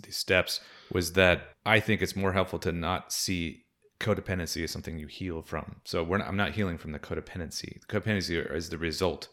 these 0.04 0.18
steps 0.18 0.60
was 0.92 1.14
that 1.14 1.42
I 1.66 1.80
think 1.80 2.02
it's 2.02 2.16
more 2.16 2.34
helpful 2.34 2.60
to 2.60 2.72
not 2.72 3.12
see 3.12 3.66
codependency 4.01 4.63
is 4.63 4.72
something 4.72 4.98
you 4.98 5.08
heal 5.08 5.41
from. 5.41 5.77
So 5.86 6.03
we're 6.03 6.17
not, 6.17 6.27
I'm 6.27 6.36
not 6.36 6.51
healing 6.51 6.77
from 6.77 6.91
the 6.91 7.00
codependency. 7.00 7.79
Codependency 7.88 8.53
is 8.53 8.70
the 8.70 8.77
result 8.77 9.29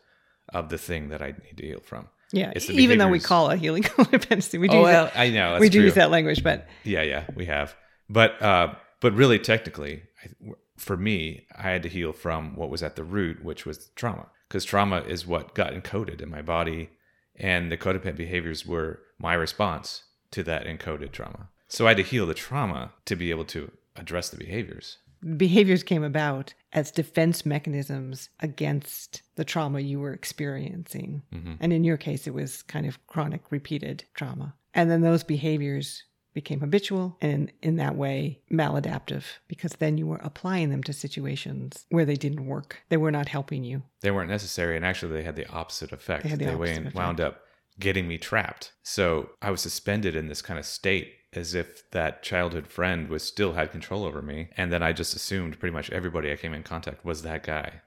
of 0.50 0.68
the 0.68 0.78
thing 0.78 1.08
that 1.08 1.22
I 1.22 1.34
need 1.44 1.56
to 1.56 1.66
heal 1.66 1.80
from. 1.80 2.08
yeah. 2.32 2.52
Even 2.70 2.98
though 2.98 3.08
we 3.08 3.20
call 3.20 3.50
it 3.50 3.58
healing 3.58 3.82
codependency, 3.96 4.60
we 4.60 4.68
do 4.68 4.76
oh, 4.76 4.82
well, 4.82 5.04
that, 5.06 5.18
I 5.18 5.30
know 5.30 5.52
that's 5.52 5.60
we 5.60 5.68
do 5.68 5.78
true. 5.78 5.86
use 5.86 5.94
that 5.94 6.10
language, 6.10 6.44
but 6.44 6.68
Yeah, 6.84 7.02
yeah, 7.02 7.24
we 7.34 7.46
have. 7.46 7.74
But 8.08 8.40
uh, 8.40 8.74
but 9.00 9.12
really, 9.14 9.38
technically, 9.38 10.02
I, 10.24 10.52
for 10.76 10.96
me, 10.96 11.46
I 11.56 11.62
had 11.62 11.82
to 11.82 11.88
heal 11.88 12.12
from 12.12 12.54
what 12.56 12.70
was 12.70 12.82
at 12.82 12.96
the 12.96 13.04
root, 13.04 13.44
which 13.44 13.66
was 13.66 13.90
trauma, 13.96 14.26
because 14.48 14.64
trauma 14.64 15.00
is 15.00 15.26
what 15.26 15.54
got 15.54 15.72
encoded 15.72 16.20
in 16.20 16.30
my 16.30 16.42
body, 16.42 16.90
and 17.36 17.70
the 17.70 17.76
codependent 17.76 18.16
behaviors 18.16 18.64
were 18.66 19.00
my 19.18 19.34
response 19.34 20.04
to 20.30 20.42
that 20.44 20.66
encoded 20.66 21.12
trauma. 21.12 21.48
So 21.68 21.86
I 21.86 21.90
had 21.90 21.98
to 21.98 22.02
heal 22.02 22.26
the 22.26 22.34
trauma 22.34 22.92
to 23.04 23.14
be 23.14 23.30
able 23.30 23.44
to 23.46 23.70
address 23.98 24.30
the 24.30 24.36
behaviors. 24.36 24.98
behaviors 25.36 25.82
came 25.82 26.04
about 26.04 26.54
as 26.72 26.90
defense 26.90 27.44
mechanisms 27.44 28.28
against 28.40 29.22
the 29.36 29.44
trauma 29.44 29.80
you 29.80 29.98
were 30.00 30.12
experiencing. 30.12 31.22
Mm-hmm. 31.34 31.54
And 31.60 31.72
in 31.72 31.82
your 31.84 31.96
case, 31.96 32.26
it 32.26 32.34
was 32.34 32.62
kind 32.62 32.86
of 32.86 33.04
chronic, 33.06 33.42
repeated 33.50 34.04
trauma. 34.14 34.54
And 34.74 34.90
then 34.90 35.00
those 35.00 35.24
behaviors 35.24 36.04
became 36.34 36.60
habitual 36.60 37.16
and 37.20 37.50
in 37.62 37.76
that 37.76 37.96
way 37.96 38.38
maladaptive 38.52 39.24
because 39.48 39.72
then 39.72 39.98
you 39.98 40.06
were 40.06 40.20
applying 40.22 40.70
them 40.70 40.84
to 40.84 40.92
situations 40.92 41.84
where 41.88 42.04
they 42.04 42.14
didn't 42.14 42.46
work. 42.46 42.80
They 42.90 42.96
were 42.96 43.10
not 43.10 43.28
helping 43.28 43.64
you. 43.64 43.82
They 44.02 44.12
weren't 44.12 44.30
necessary, 44.30 44.76
and 44.76 44.84
actually, 44.84 45.14
they 45.14 45.24
had 45.24 45.34
the 45.36 45.48
opposite 45.48 45.90
effect. 45.90 46.22
They 46.22 46.28
had 46.28 46.38
the 46.38 46.52
opposite 46.54 46.60
wound- 46.60 46.78
effect. 46.78 46.96
wound 46.96 47.20
up 47.20 47.40
getting 47.80 48.06
me 48.06 48.18
trapped. 48.18 48.72
So 48.82 49.30
I 49.42 49.50
was 49.50 49.60
suspended 49.62 50.14
in 50.14 50.28
this 50.28 50.42
kind 50.42 50.58
of 50.58 50.66
state 50.66 51.12
as 51.32 51.54
if 51.54 51.88
that 51.90 52.22
childhood 52.22 52.66
friend 52.66 53.08
was 53.08 53.22
still 53.22 53.52
had 53.52 53.70
control 53.70 54.04
over 54.04 54.22
me, 54.22 54.48
and 54.56 54.72
then 54.72 54.82
I 54.82 54.92
just 54.92 55.14
assumed 55.14 55.58
pretty 55.58 55.74
much 55.74 55.90
everybody 55.90 56.32
I 56.32 56.36
came 56.36 56.54
in 56.54 56.62
contact 56.62 57.04
was 57.04 57.22
that 57.22 57.42
guy. 57.42 57.82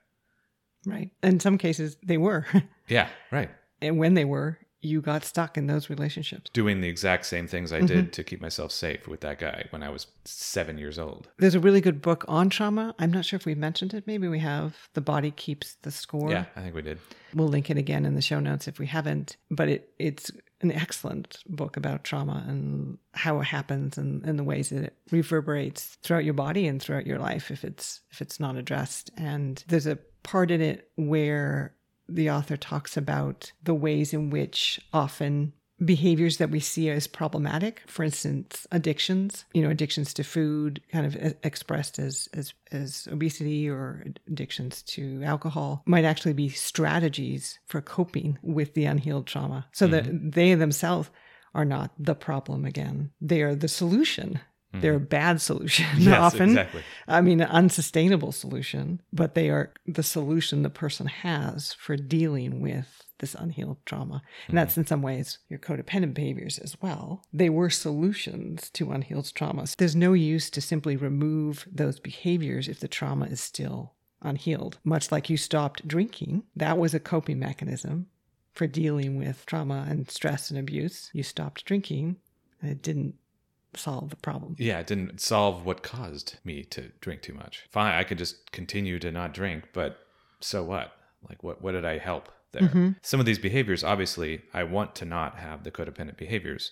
Right. 0.86 1.12
In 1.21 1.39
some 1.39 1.57
cases, 1.57 1.98
they 2.03 2.17
were. 2.17 2.45
Yeah, 2.88 3.07
right. 3.31 3.50
and 3.81 3.98
when 3.98 4.15
they 4.15 4.25
were, 4.25 4.57
you 4.81 5.00
got 5.00 5.24
stuck 5.24 5.55
in 5.57 5.67
those 5.67 5.89
relationships. 5.89 6.50
Doing 6.51 6.81
the 6.81 6.89
exact 6.89 7.25
same 7.25 7.48
things 7.48 7.71
I 7.71 7.77
Mm-hmm. 7.77 7.86
did 7.86 8.13
to 8.13 8.24
keep 8.25 8.41
myself 8.41 8.71
safe 8.74 9.07
with 9.07 9.21
that 9.21 9.39
guy 9.39 9.67
when 9.69 9.81
I 9.81 9.88
was 9.89 10.07
seven 10.25 10.77
years 10.77 11.00
old. 11.00 11.29
There's 11.38 11.55
a 11.55 11.60
really 11.62 11.79
good 11.79 12.01
book 12.01 12.25
on 12.27 12.50
trauma. 12.50 12.93
I'm 13.00 13.12
not 13.12 13.24
sure 13.24 13.38
if 13.38 13.45
we 13.45 13.55
mentioned 13.55 13.93
it. 13.93 14.05
Maybe 14.07 14.27
we 14.27 14.39
have. 14.39 14.75
The 14.93 15.00
Body 15.00 15.31
Keeps 15.31 15.75
the 15.83 15.91
Score. 15.91 16.29
Yeah, 16.31 16.45
I 16.57 16.62
think 16.62 16.75
we 16.75 16.81
did. 16.81 17.00
We'll 17.33 17.48
link 17.48 17.69
it 17.69 17.77
again 17.77 18.05
in 18.05 18.15
the 18.15 18.21
show 18.21 18.41
notes 18.41 18.67
if 18.67 18.77
we 18.77 18.88
haven't. 18.88 19.38
But 19.50 19.69
it, 19.69 19.89
it's 20.00 20.31
an 20.62 20.72
excellent 20.72 21.44
book 21.48 21.75
about 21.75 22.03
trauma 22.03 22.44
and 22.48 22.98
how 23.13 23.39
it 23.39 23.46
happens 23.46 23.98
and, 23.98 24.24
and 24.24 24.38
the 24.38 24.44
ways 24.44 24.70
that 24.70 24.84
it 24.84 24.98
reverberates 25.12 25.98
throughout 26.03 26.25
your 26.25 26.34
body 26.34 26.68
and 26.68 26.82
throughout 26.82 27.08
your 27.08 27.20
life 27.20 27.51
if 27.51 27.63
it's 27.63 28.01
if 28.12 28.22
it's 28.22 28.39
not 28.39 28.56
addressed. 28.56 29.12
And 29.18 29.63
there's 29.68 29.88
a 29.88 29.98
part 30.24 30.51
in 30.51 30.62
it 30.62 30.89
where 30.96 31.75
the 32.08 32.30
author 32.30 32.58
talks 32.58 32.98
about 32.98 33.51
the 33.63 33.74
ways 33.74 34.13
in 34.13 34.30
which 34.30 34.80
often 34.94 35.53
behaviors 35.83 36.38
that 36.38 36.51
we 36.51 36.59
see 36.59 36.89
as 36.89 37.07
problematic. 37.07 37.81
For 37.88 38.03
instance 38.03 38.67
addictions 38.71 39.45
you 39.53 39.61
know 39.61 39.69
addictions 39.69 40.13
to 40.15 40.23
food 40.23 40.81
kind 40.91 41.05
of 41.05 41.35
expressed 41.43 42.00
as 42.00 42.29
as 42.33 42.53
as 42.71 43.07
obesity 43.11 43.69
or 43.69 44.05
addictions 44.27 44.81
to 44.83 45.21
alcohol 45.23 45.83
might 45.85 46.05
actually 46.05 46.33
be 46.33 46.50
strategies 46.50 47.59
for 47.65 47.81
coping 47.81 48.38
with 48.41 48.73
the 48.73 48.85
unhealed 48.85 49.27
trauma. 49.27 49.67
So 49.71 49.88
that 49.88 50.05
mm-hmm. 50.05 50.29
they 50.31 50.53
themselves 50.55 51.09
are 51.53 51.65
not 51.65 51.91
the 52.00 52.15
problem 52.15 52.65
again. 52.65 53.11
They 53.19 53.41
are 53.41 53.55
the 53.55 53.67
solution. 53.67 54.39
Mm-hmm. 54.73 54.81
They're 54.81 54.95
a 54.95 55.00
bad 55.01 55.41
solution 55.41 55.85
Yes, 55.97 56.17
often. 56.17 56.51
exactly. 56.51 56.81
I 57.07 57.21
mean, 57.21 57.41
an 57.41 57.50
unsustainable 57.50 58.31
solution, 58.31 59.01
but 59.11 59.35
they 59.35 59.50
are 59.50 59.73
the 59.85 60.03
solution 60.03 60.61
the 60.61 60.69
person 60.69 61.07
has 61.07 61.73
for 61.73 61.97
dealing 61.97 62.61
with 62.61 63.03
this 63.22 63.36
unhealed 63.36 63.78
trauma. 63.86 64.16
And 64.16 64.22
mm-hmm. 64.22 64.56
that's 64.58 64.78
in 64.78 64.86
some 64.86 65.01
ways 65.01 65.38
your 65.48 65.60
codependent 65.60 66.13
behaviors 66.13 66.58
as 66.58 66.75
well. 66.82 67.24
They 67.32 67.50
were 67.50 67.70
solutions 67.70 68.70
to 68.72 68.92
unhealed 68.92 69.34
trauma. 69.34 69.68
So 69.68 69.75
there's 69.78 69.96
no 69.96 70.12
use 70.12 70.50
to 70.50 70.60
simply 70.62 70.98
remove 70.98 71.66
those 71.72 72.00
behaviors 72.00 72.68
if 72.68 72.80
the 72.82 72.90
trauma 72.90 73.28
is 73.28 73.40
still 73.40 73.94
unhealed. 74.22 74.80
Much 74.84 75.12
like 75.12 75.30
you 75.30 75.38
stopped 75.38 75.88
drinking, 75.88 76.44
that 76.56 76.78
was 76.78 76.94
a 76.94 77.00
coping 77.00 77.40
mechanism 77.40 78.08
for 78.54 78.68
dealing 78.68 79.18
with 79.18 79.46
trauma 79.46 79.86
and 79.88 80.12
stress 80.12 80.50
and 80.50 80.60
abuse. 80.60 81.10
You 81.13 81.24
stopped 81.24 81.63
drinking, 81.66 82.18
and 82.62 82.72
it 82.72 82.82
didn't 82.82 83.16
solve 83.75 84.10
the 84.10 84.18
problem. 84.18 84.56
Yeah, 84.60 84.80
it 84.80 84.88
didn't 84.88 85.22
solve 85.22 85.66
what 85.66 85.84
caused 85.84 86.38
me 86.44 86.63
to 86.66 86.92
drink 87.00 87.22
too 87.22 87.34
much. 87.34 87.66
Fine, 87.70 87.94
I 87.94 88.04
could 88.04 88.18
just 88.18 88.51
continue 88.51 89.00
to 89.00 89.12
not 89.12 89.34
drink, 89.34 89.70
but 89.74 90.00
so 90.42 90.63
what? 90.63 90.92
Like, 91.30 91.44
what, 91.44 91.62
what 91.62 91.72
did 91.72 91.86
I 91.86 91.98
help 91.98 92.30
there? 92.51 92.63
Mm-hmm. 92.63 92.89
Some 93.01 93.20
of 93.20 93.25
these 93.25 93.39
behaviors, 93.39 93.84
obviously, 93.84 94.41
I 94.53 94.63
want 94.63 94.96
to 94.96 95.05
not 95.05 95.38
have 95.38 95.63
the 95.63 95.72
codependent 95.72 96.17
behaviors. 96.17 96.72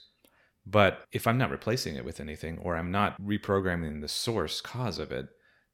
But 0.65 1.05
if 1.11 1.25
I'm 1.25 1.37
not 1.37 1.49
replacing 1.49 1.95
it 1.95 2.05
with 2.05 2.19
anything 2.19 2.59
or 2.59 2.75
I'm 2.75 2.91
not 2.91 3.19
reprogramming 3.19 4.01
the 4.01 4.07
source 4.07 4.61
cause 4.61 4.99
of 4.99 5.11
it, 5.11 5.27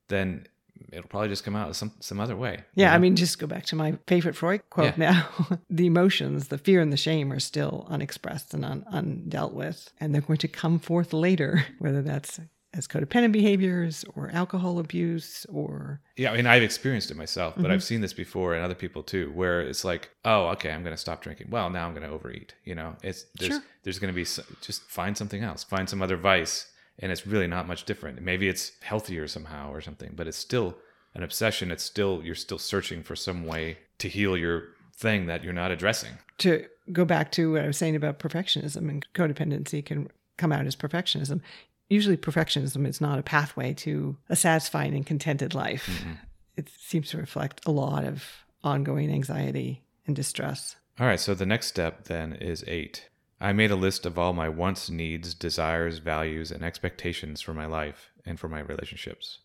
then 0.08 0.48
it'll 0.92 1.08
probably 1.08 1.30
just 1.30 1.44
come 1.44 1.56
out 1.56 1.76
some 1.76 1.92
some 2.00 2.20
other 2.20 2.36
way. 2.36 2.64
Yeah, 2.76 2.94
I 2.94 2.98
mean, 2.98 3.16
just 3.16 3.40
go 3.40 3.48
back 3.48 3.66
to 3.66 3.76
my 3.76 3.98
favorite 4.08 4.36
Freud 4.36 4.62
quote 4.70 4.98
now. 4.98 5.28
the 5.70 5.88
emotions, 5.88 6.48
the 6.48 6.58
fear 6.58 6.82
and 6.82 6.94
the 6.94 6.98
shame 6.98 7.32
are 7.32 7.40
still 7.40 7.86
unexpressed 7.90 8.54
and 8.54 8.66
un- 8.66 8.86
undealt 8.94 9.54
with, 9.54 9.92
and 10.00 10.14
they're 10.14 10.22
going 10.22 10.38
to 10.38 10.48
come 10.48 10.80
forth 10.80 11.14
later, 11.14 11.66
whether 11.80 12.02
that's 12.02 12.40
as 12.78 12.88
codependent 12.88 13.32
behaviors 13.32 14.04
or 14.16 14.30
alcohol 14.34 14.80
abuse 14.80 15.46
or 15.52 16.02
yeah 16.18 16.32
i 16.32 16.36
mean 16.36 16.46
i've 16.48 16.64
experienced 16.64 17.10
it 17.12 17.18
myself 17.18 17.54
but 17.56 17.64
Mm-hmm. 17.64 17.72
i've 17.72 17.84
seen 17.84 18.02
this 18.02 18.14
before 18.14 18.54
and 18.54 18.64
other 18.64 18.76
people 18.76 19.02
too 19.04 19.32
where 19.34 19.62
it's 19.62 19.84
like 19.86 20.10
oh 20.26 20.48
okay 20.50 20.72
i'm 20.72 20.84
going 20.84 20.94
to 20.96 21.02
stop 21.02 21.22
drinking 21.22 21.48
well 21.50 21.70
now 21.70 21.86
i'm 21.88 21.94
going 21.94 22.06
to 22.08 22.14
overeat 22.14 22.54
you 22.64 22.76
know 22.76 22.96
it's 23.04 23.26
there's 23.40 23.52
Sure. 23.54 23.64
there's 23.84 24.00
going 24.00 24.12
to 24.14 24.16
be 24.16 24.24
s 24.24 24.40
just 24.62 24.82
find 24.84 25.18
something 25.18 25.42
else 25.44 25.64
find 25.64 25.90
some 25.90 26.02
other 26.02 26.18
vice 26.18 26.68
and 27.00 27.12
it's 27.12 27.26
really 27.28 27.48
not 27.48 27.68
much 27.68 27.86
different 27.86 28.22
maybe 28.22 28.48
it's 28.48 28.72
healthier 28.82 29.28
somehow 29.28 29.72
or 29.72 29.82
something 29.82 30.12
but 30.16 30.28
it's 30.28 30.38
still 30.38 30.78
an 31.14 31.24
obsession 31.24 31.72
it's 31.72 31.84
still 31.84 32.22
you're 32.24 32.36
still 32.36 32.60
searching 32.60 33.02
for 33.04 33.16
some 33.16 33.46
way 33.46 33.78
to 34.00 34.08
heal 34.10 34.36
your 34.38 34.64
thing 34.98 35.26
that 35.28 35.44
you're 35.44 35.54
not 35.54 35.72
addressing 35.72 36.14
to 36.38 36.66
go 36.92 37.04
back 37.06 37.32
to 37.32 37.54
what 37.54 37.62
I 37.64 37.68
was 37.68 37.78
saying 37.78 37.96
about 37.96 38.20
perfectionism 38.20 38.90
and 38.90 39.06
codependency 39.14 39.84
can 39.86 40.10
come 40.38 40.52
out 40.52 40.66
as 40.68 40.76
perfectionism. 40.76 41.40
Usually, 41.90 42.18
perfectionism 42.18 42.88
is 42.88 43.00
not 43.00 43.20
a 43.20 43.24
pathway 43.24 43.74
to 43.76 44.18
a 44.30 44.36
satisfying 44.36 44.96
and 44.96 45.06
contented 45.06 45.54
life. 45.54 45.88
Mm-hmm. 45.88 46.14
It 46.58 46.70
seems 46.80 47.10
to 47.10 47.18
reflect 47.18 47.62
a 47.66 47.72
lot 47.72 48.04
of 48.06 48.24
ongoing 48.64 49.12
anxiety 49.12 49.84
and 50.08 50.16
distress. 50.16 50.76
all 51.00 51.06
right 51.08 51.20
so 51.20 51.34
the 51.36 51.46
next 51.46 51.68
step 51.68 52.06
then 52.06 52.34
is 52.34 52.64
eight 52.68 53.10
i 53.40 53.52
made 53.54 53.70
a 53.72 53.76
list 53.76 54.06
of 54.06 54.18
all 54.18 54.34
my 54.34 54.48
wants 54.50 54.90
needs 54.90 55.34
desires 55.34 56.00
values 56.00 56.52
and 56.52 56.64
expectations 56.64 57.42
for 57.42 57.54
my 57.54 57.66
life 57.66 58.12
and 58.26 58.40
for 58.40 58.48
my 58.50 58.60
relationships 58.60 59.40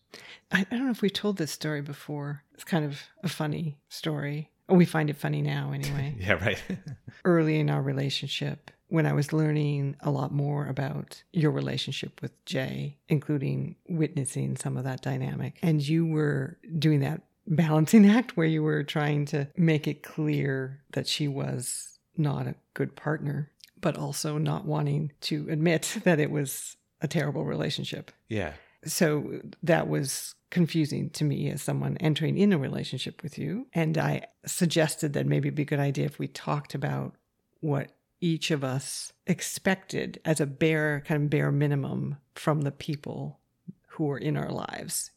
I, 0.51 0.61
I 0.61 0.75
don't 0.75 0.85
know 0.85 0.91
if 0.91 1.01
we 1.01 1.09
told 1.09 1.37
this 1.37 1.51
story 1.51 1.81
before. 1.81 2.43
It's 2.53 2.65
kind 2.65 2.83
of 2.83 2.99
a 3.23 3.29
funny 3.29 3.77
story. 3.87 4.49
We 4.67 4.83
find 4.85 5.09
it 5.09 5.15
funny 5.15 5.41
now, 5.41 5.71
anyway. 5.71 6.15
yeah 6.19 6.33
right 6.33 6.61
Early 7.25 7.59
in 7.59 7.69
our 7.69 7.81
relationship, 7.81 8.69
when 8.91 9.05
I 9.05 9.13
was 9.13 9.31
learning 9.31 9.95
a 10.01 10.11
lot 10.11 10.33
more 10.33 10.67
about 10.67 11.23
your 11.31 11.51
relationship 11.51 12.21
with 12.21 12.33
Jay, 12.43 12.97
including 13.07 13.77
witnessing 13.87 14.57
some 14.57 14.75
of 14.75 14.83
that 14.83 15.01
dynamic, 15.01 15.57
and 15.63 15.81
you 15.81 16.05
were 16.05 16.57
doing 16.77 16.99
that 16.99 17.21
balancing 17.47 18.05
act 18.09 18.35
where 18.35 18.45
you 18.45 18.61
were 18.61 18.83
trying 18.83 19.23
to 19.27 19.47
make 19.55 19.87
it 19.87 20.03
clear 20.03 20.81
that 20.91 21.07
she 21.07 21.29
was 21.29 21.99
not 22.17 22.47
a 22.47 22.55
good 22.73 22.97
partner, 22.97 23.49
but 23.79 23.97
also 23.97 24.37
not 24.37 24.65
wanting 24.65 25.13
to 25.21 25.47
admit 25.49 25.99
that 26.03 26.19
it 26.19 26.29
was 26.29 26.75
a 26.99 27.07
terrible 27.07 27.45
relationship. 27.45 28.11
Yeah. 28.27 28.53
So 28.83 29.39
that 29.63 29.87
was 29.87 30.35
confusing 30.49 31.11
to 31.11 31.23
me 31.23 31.49
as 31.49 31.61
someone 31.61 31.95
entering 32.01 32.37
in 32.37 32.51
a 32.51 32.57
relationship 32.57 33.23
with 33.23 33.37
you. 33.37 33.67
And 33.73 33.97
I 33.97 34.25
suggested 34.45 35.13
that 35.13 35.25
maybe 35.25 35.47
it'd 35.47 35.55
be 35.55 35.61
a 35.61 35.65
good 35.65 35.79
idea 35.79 36.03
if 36.03 36.19
we 36.19 36.27
talked 36.27 36.75
about 36.75 37.15
what 37.61 37.91
each 38.21 38.51
of 38.51 38.63
us 38.63 39.11
expected 39.27 40.21
as 40.23 40.39
a 40.39 40.45
bare, 40.45 41.03
kind 41.05 41.23
of 41.23 41.29
bare 41.29 41.51
minimum 41.51 42.17
from 42.35 42.61
the 42.61 42.71
people 42.71 43.39
who 43.89 44.05
were 44.05 44.17
in 44.17 44.37
our 44.37 44.51
lives, 44.51 45.11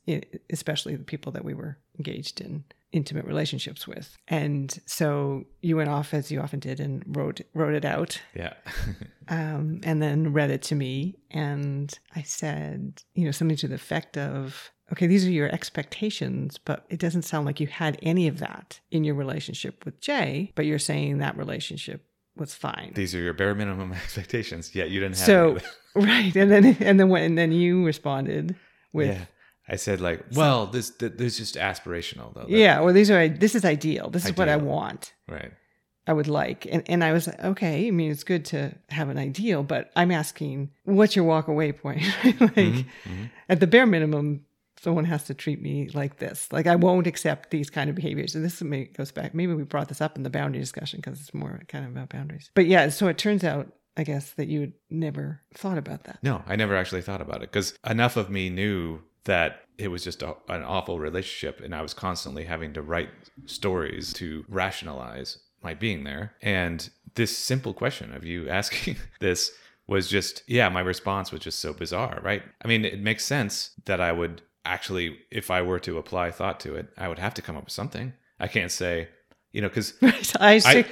especially 0.50 0.96
the 0.96 1.04
people 1.04 1.30
that 1.32 1.44
we 1.44 1.54
were 1.54 1.78
engaged 1.99 2.40
in 2.40 2.64
intimate 2.94 3.25
relationships 3.25 3.87
with. 3.87 4.16
And 4.28 4.76
so 4.87 5.44
you 5.61 5.76
went 5.76 5.90
off 5.90 6.14
as 6.14 6.30
you 6.30 6.40
often 6.40 6.61
did 6.61 6.80
and 6.80 7.02
wrote 7.06 7.40
wrote 7.52 7.75
it 7.75 7.84
out 7.84 8.20
yeah 8.37 8.54
um, 9.28 9.80
and 9.82 10.00
then 10.00 10.32
read 10.32 10.50
it 10.50 10.62
to 10.62 10.75
me. 10.75 11.16
And 11.30 11.92
I 12.14 12.23
said, 12.23 13.02
you 13.14 13.25
know, 13.25 13.32
something 13.32 13.56
to 13.58 13.68
the 13.68 13.75
effect 13.75 14.16
of, 14.16 14.70
okay, 14.92 15.08
these 15.08 15.26
are 15.26 15.30
your 15.30 15.52
expectations, 15.52 16.56
but 16.56 16.87
it 16.88 17.00
doesn't 17.00 17.23
sound 17.23 17.46
like 17.46 17.58
you 17.58 17.66
had 17.66 17.99
any 18.02 18.28
of 18.28 18.38
that 18.38 18.81
in 18.92 19.02
your 19.02 19.16
relationship 19.16 19.85
with 19.85 20.00
Jay, 20.00 20.52
but 20.55 20.66
you're 20.66 20.78
saying 20.78 21.18
that 21.18 21.37
relationship 21.37 22.07
was 22.37 22.55
fine. 22.55 22.92
these 22.94 23.14
are 23.14 23.20
your 23.20 23.33
bare 23.35 23.55
minimum 23.55 23.92
expectations 24.05 24.75
yet 24.75 24.90
you 24.90 25.01
didn't 25.01 25.16
have 25.16 25.27
so, 25.27 25.42
any 25.49 25.57
of 25.57 25.62
it. 25.62 25.66
right. 26.07 26.37
And 26.37 26.51
then, 26.51 26.64
and 26.81 26.99
then, 27.01 27.09
when, 27.09 27.23
and 27.23 27.38
then 27.38 27.53
you 27.53 27.85
responded 27.85 28.57
with, 28.92 29.09
yeah 29.09 29.25
i 29.66 29.77
said 29.77 29.99
like 29.99 30.23
well 30.33 30.66
this 30.66 30.90
th- 30.90 31.12
this 31.16 31.40
is 31.40 31.53
just 31.53 31.55
aspirational 31.57 32.35
though 32.35 32.42
That- 32.42 32.51
yeah, 32.51 32.81
well, 32.81 32.92
these 32.92 33.11
are, 33.11 33.29
this 33.29 33.55
is 33.55 33.64
ideal. 33.64 34.11
This 34.11 34.27
is 34.27 34.37
what 34.37 34.49
I 34.51 34.57
want. 34.57 35.14
right 35.27 35.53
I 36.07 36.12
would 36.12 36.29
like. 36.29 36.66
And 36.70 36.83
and 36.87 37.03
I 37.03 37.12
was 37.12 37.27
like, 37.29 37.42
okay, 37.42 37.88
I 37.88 37.90
mean 37.90 38.11
it's 38.11 38.25
good 38.25 38.44
to 38.53 38.75
have 38.90 39.09
an 39.09 39.16
ideal, 39.16 39.62
but 39.62 39.90
I'm 39.97 40.11
asking 40.11 40.68
what's 40.85 41.16
your 41.16 41.25
walk 41.25 41.49
away 41.49 41.73
point? 41.73 42.03
like 42.25 42.40
Mhm. 43.09 43.31
at 43.49 43.61
the 43.61 43.66
bare 43.66 43.87
minimum, 43.87 44.44
someone 44.85 45.05
has 45.07 45.25
to 45.25 45.35
treat 45.35 45.61
me 45.61 45.88
like 45.94 46.18
this. 46.18 46.49
Like 46.53 46.66
I 46.66 46.77
won't 46.77 47.07
accept 47.07 47.51
these 47.51 47.70
kind 47.70 47.90
of 47.90 47.97
behaviors. 47.97 48.35
And 48.35 48.44
this 48.44 48.62
goes 48.97 49.11
back, 49.11 49.35
maybe 49.35 49.53
we 49.55 49.64
brought 49.64 49.88
this 49.88 50.01
up 50.01 50.16
in 50.16 50.23
the 50.23 50.31
boundary 50.31 50.61
discussion 50.61 51.01
because 51.01 51.20
it's 51.20 51.35
more 51.35 51.62
kind 51.68 51.85
of 51.85 51.90
about 51.90 52.11
boundaries. 52.11 52.51
But 52.55 52.66
yeah, 52.66 52.88
so 52.90 53.09
it 53.09 53.18
turns 53.18 53.42
out, 53.42 53.73
I 53.97 54.05
guess, 54.05 54.31
that 54.33 54.49
you 54.49 54.73
never 54.90 55.40
thought 55.55 55.79
about 55.79 56.05
that. 56.05 56.18
no 56.23 56.42
i 56.47 56.55
never 56.57 56.77
actually 56.77 57.03
thought 57.03 57.20
about 57.20 57.37
it 57.42 57.51
because 57.53 57.77
enough 57.88 58.16
of 58.16 58.29
me 58.31 58.51
knew 58.51 59.01
that 59.25 59.62
it 59.79 59.88
was 59.88 60.05
just 60.05 60.23
a, 60.23 60.37
an 60.49 60.62
awful 60.62 60.99
relationship 61.01 61.61
and 61.64 61.75
i 61.75 61.81
was 61.83 61.94
constantly 61.94 62.44
having 62.44 62.73
to 62.73 62.83
write 62.83 63.09
stories 63.47 64.12
to 64.12 64.44
rationalize 64.49 65.38
my 65.62 65.75
being 65.75 66.05
there 66.05 66.35
and 66.42 66.90
this 67.14 67.37
simple 67.37 67.73
question 67.73 68.12
of 68.14 68.25
you 68.25 68.49
asking 68.49 68.97
this 69.20 69.53
was 69.87 70.09
just 70.09 70.42
yeah 70.47 70.68
my 70.68 70.81
response 70.81 71.31
was 71.33 71.40
just 71.40 71.59
so 71.61 71.73
bizarre 71.73 72.20
right 72.23 72.42
i 72.64 72.68
mean 72.68 72.85
it 72.85 73.01
makes 73.01 73.25
sense 73.25 73.70
that 73.87 74.01
i 74.01 74.11
would 74.12 74.42
actually 74.64 75.18
if 75.31 75.50
i 75.50 75.61
were 75.62 75.79
to 75.79 75.98
apply 75.98 76.31
thought 76.31 76.59
to 76.61 76.74
it 76.74 76.88
i 76.96 77.09
would 77.09 77.18
have 77.18 77.35
to 77.35 77.42
come 77.42 77.57
up 77.57 77.64
with 77.64 77.72
something 77.72 78.12
i 78.40 78.48
can't 78.48 78.70
say 78.72 79.09
you 79.53 79.61
know 79.61 79.68
because 79.68 79.94
I, 80.40 80.61
I- 80.64 80.87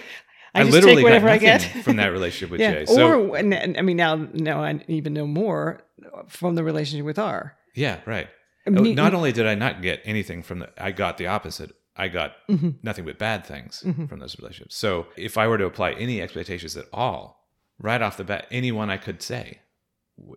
I, 0.55 0.61
I, 0.61 0.65
literally 0.65 0.97
take 0.97 1.05
whatever 1.05 1.29
got 1.29 1.33
I 1.35 1.39
get 1.39 1.63
from 1.83 1.97
that 1.97 2.09
relationship 2.13 2.51
with 2.51 2.61
yeah. 2.61 2.73
Jay. 2.73 2.85
So 2.85 3.31
or 3.31 3.39
I 3.39 3.43
mean 3.43 3.97
now 3.97 4.17
now 4.35 4.63
I 4.63 4.85
even 4.87 5.15
know 5.15 5.27
more 5.27 5.81
from 6.29 6.57
the 6.57 6.63
relationship 6.63 7.07
with 7.07 7.19
R. 7.19 7.57
yeah, 7.75 8.01
right. 8.05 8.29
I 8.67 8.71
mean, 8.71 8.99
Oh, 8.99 9.03
not 9.03 9.15
only 9.15 9.33
did 9.33 9.47
I 9.47 9.55
not 9.55 9.81
get 9.81 10.03
anything 10.05 10.43
from 10.43 10.59
the, 10.59 10.69
I 10.77 10.93
got 10.93 11.17
the 11.17 11.27
opposite. 11.27 11.73
I 11.97 12.09
got 12.09 12.35
Mhm. 12.51 12.75
nothing 12.83 13.07
but 13.07 13.17
bad 13.19 13.47
things 13.47 13.83
Mhm. 13.87 14.07
from 14.11 14.19
those 14.21 14.39
relationships. 14.39 14.77
So 14.77 15.07
if 15.17 15.39
I 15.39 15.49
were 15.49 15.57
to 15.57 15.65
apply 15.65 15.93
any 15.93 16.21
expectations 16.21 16.77
at 16.77 16.85
all, 16.93 17.49
right 17.79 18.03
off 18.03 18.19
the 18.19 18.25
bat, 18.25 18.47
anyone 18.51 18.91
I 18.91 18.99
could 18.99 19.23
say 19.23 19.61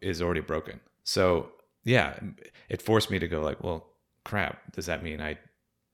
is 0.02 0.22
already 0.22 0.40
broken. 0.40 0.80
So 1.04 1.52
yeah, 1.86 2.20
it 2.68 2.82
forced 2.82 3.10
me 3.10 3.20
to 3.20 3.28
go 3.28 3.42
like, 3.42 3.64
well, 3.64 3.88
crap. 4.26 4.74
Does 4.74 4.88
that 4.88 5.02
mean 5.04 5.22
I, 5.22 5.38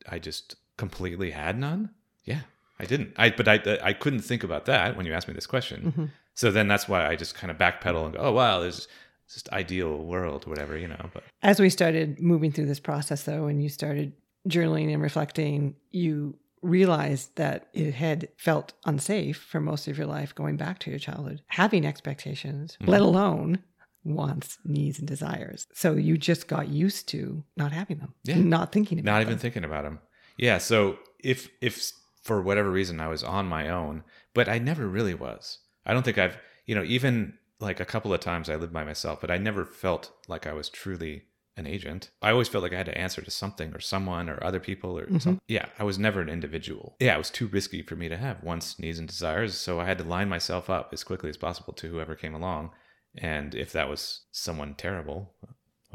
I 0.09 0.17
just 0.17 0.55
completely 0.77 1.31
had 1.31 1.59
none? 1.59 1.91
Yeah, 2.23 2.41
I 2.79 2.85
didn't. 2.85 3.13
I 3.17 3.29
but 3.29 3.47
I 3.47 3.59
I 3.83 3.93
couldn't 3.93 4.21
think 4.21 4.43
about 4.43 4.65
that 4.65 4.97
when 4.97 5.05
you 5.05 5.13
asked 5.13 5.27
me 5.27 5.33
this 5.35 5.47
question. 5.47 5.93
Mhm. 5.95 6.09
So 6.33 6.49
then 6.49 6.67
that's 6.67 6.87
why 6.87 7.05
I 7.05 7.15
just 7.15 7.35
kind 7.35 7.51
of 7.51 7.57
backpedal 7.57 8.05
and 8.05 8.13
go, 8.15 8.19
oh 8.21 8.31
wow, 8.31 8.59
there's 8.61 8.87
just 9.31 9.49
ideal 9.49 9.97
world, 10.03 10.47
whatever, 10.47 10.77
you 10.77 10.87
know. 10.87 11.09
But 11.13 11.23
As 11.43 11.59
we 11.59 11.69
started 11.69 12.19
moving 12.19 12.51
through 12.51 12.65
this 12.67 12.79
process, 12.79 13.23
though, 13.23 13.47
and 13.47 13.61
you 13.61 13.69
started 13.69 14.13
journaling 14.47 14.91
and 14.93 15.01
reflecting, 15.01 15.75
you 15.91 16.37
realized 16.61 17.35
that 17.35 17.67
it 17.73 17.93
had 17.93 18.27
felt 18.37 18.73
unsafe 18.85 19.37
for 19.37 19.59
most 19.59 19.87
of 19.87 19.97
your 19.97 20.07
life 20.07 20.33
going 20.35 20.57
back 20.57 20.79
to 20.79 20.89
your 20.89 20.99
childhood, 20.99 21.41
having 21.47 21.85
expectations, 21.85 22.77
Mhm. 22.81 22.87
let 22.87 23.01
alone 23.01 23.59
wants, 24.03 24.57
needs, 24.65 24.99
and 24.99 25.07
desires. 25.07 25.67
So 25.73 25.93
you 25.93 26.17
just 26.17 26.47
got 26.47 26.67
used 26.69 27.07
to 27.09 27.43
not 27.57 27.71
having 27.71 27.97
them, 27.99 28.13
Yeah. 28.23 28.37
not 28.37 28.71
thinking 28.71 28.99
about 28.99 29.11
not 29.11 29.21
even 29.21 29.37
thinking 29.37 29.63
about 29.63 29.83
them. 29.83 29.99
Yeah. 30.37 30.57
So 30.57 30.97
if 31.19 31.49
if 31.61 31.91
for 32.23 32.41
whatever 32.41 32.69
reason 32.71 32.99
I 32.99 33.07
was 33.07 33.23
on 33.23 33.45
my 33.47 33.69
own, 33.69 34.03
but 34.33 34.47
I 34.47 34.57
never 34.59 34.87
really 34.87 35.13
was. 35.13 35.59
I 35.85 35.93
don't 35.93 36.03
think 36.03 36.17
I've 36.17 36.37
you 36.65 36.75
know 36.75 36.83
even 36.83 37.37
like 37.59 37.79
a 37.79 37.85
couple 37.85 38.13
of 38.13 38.19
times 38.19 38.49
I 38.49 38.55
lived 38.55 38.73
by 38.73 38.83
myself, 38.83 39.21
but 39.21 39.29
I 39.31 39.37
never 39.37 39.65
felt 39.65 40.11
like 40.27 40.47
I 40.47 40.53
was 40.53 40.67
truly 40.69 41.23
an 41.57 41.67
agent. 41.67 42.09
I 42.21 42.31
always 42.31 42.47
felt 42.47 42.63
like 42.63 42.73
I 42.73 42.77
had 42.77 42.85
to 42.87 42.97
answer 42.97 43.21
to 43.21 43.29
something 43.29 43.73
or 43.75 43.79
someone 43.79 44.29
or 44.29 44.41
other 44.43 44.59
people 44.59 44.97
or 44.97 45.05
Mhm. 45.05 45.21
something. 45.21 45.41
Yeah, 45.47 45.65
I 45.77 45.83
was 45.83 45.99
never 45.99 46.21
an 46.21 46.29
individual. 46.29 46.95
Yeah, 46.99 47.13
it 47.15 47.17
was 47.17 47.29
too 47.29 47.47
risky 47.47 47.81
for 47.83 47.95
me 47.95 48.07
to 48.09 48.17
have 48.17 48.41
wants, 48.41 48.79
needs, 48.79 48.97
and 48.97 49.07
desires. 49.07 49.55
So 49.57 49.79
I 49.79 49.85
had 49.85 49.97
to 49.99 50.03
line 50.05 50.29
myself 50.29 50.69
up 50.69 50.91
as 50.93 51.03
quickly 51.03 51.29
as 51.29 51.37
possible 51.37 51.73
to 51.73 51.89
whoever 51.89 52.15
came 52.15 52.33
along. 52.33 52.71
And 53.17 53.55
if 53.55 53.71
that 53.73 53.89
was 53.89 54.21
someone 54.31 54.73
terrible, 54.75 55.33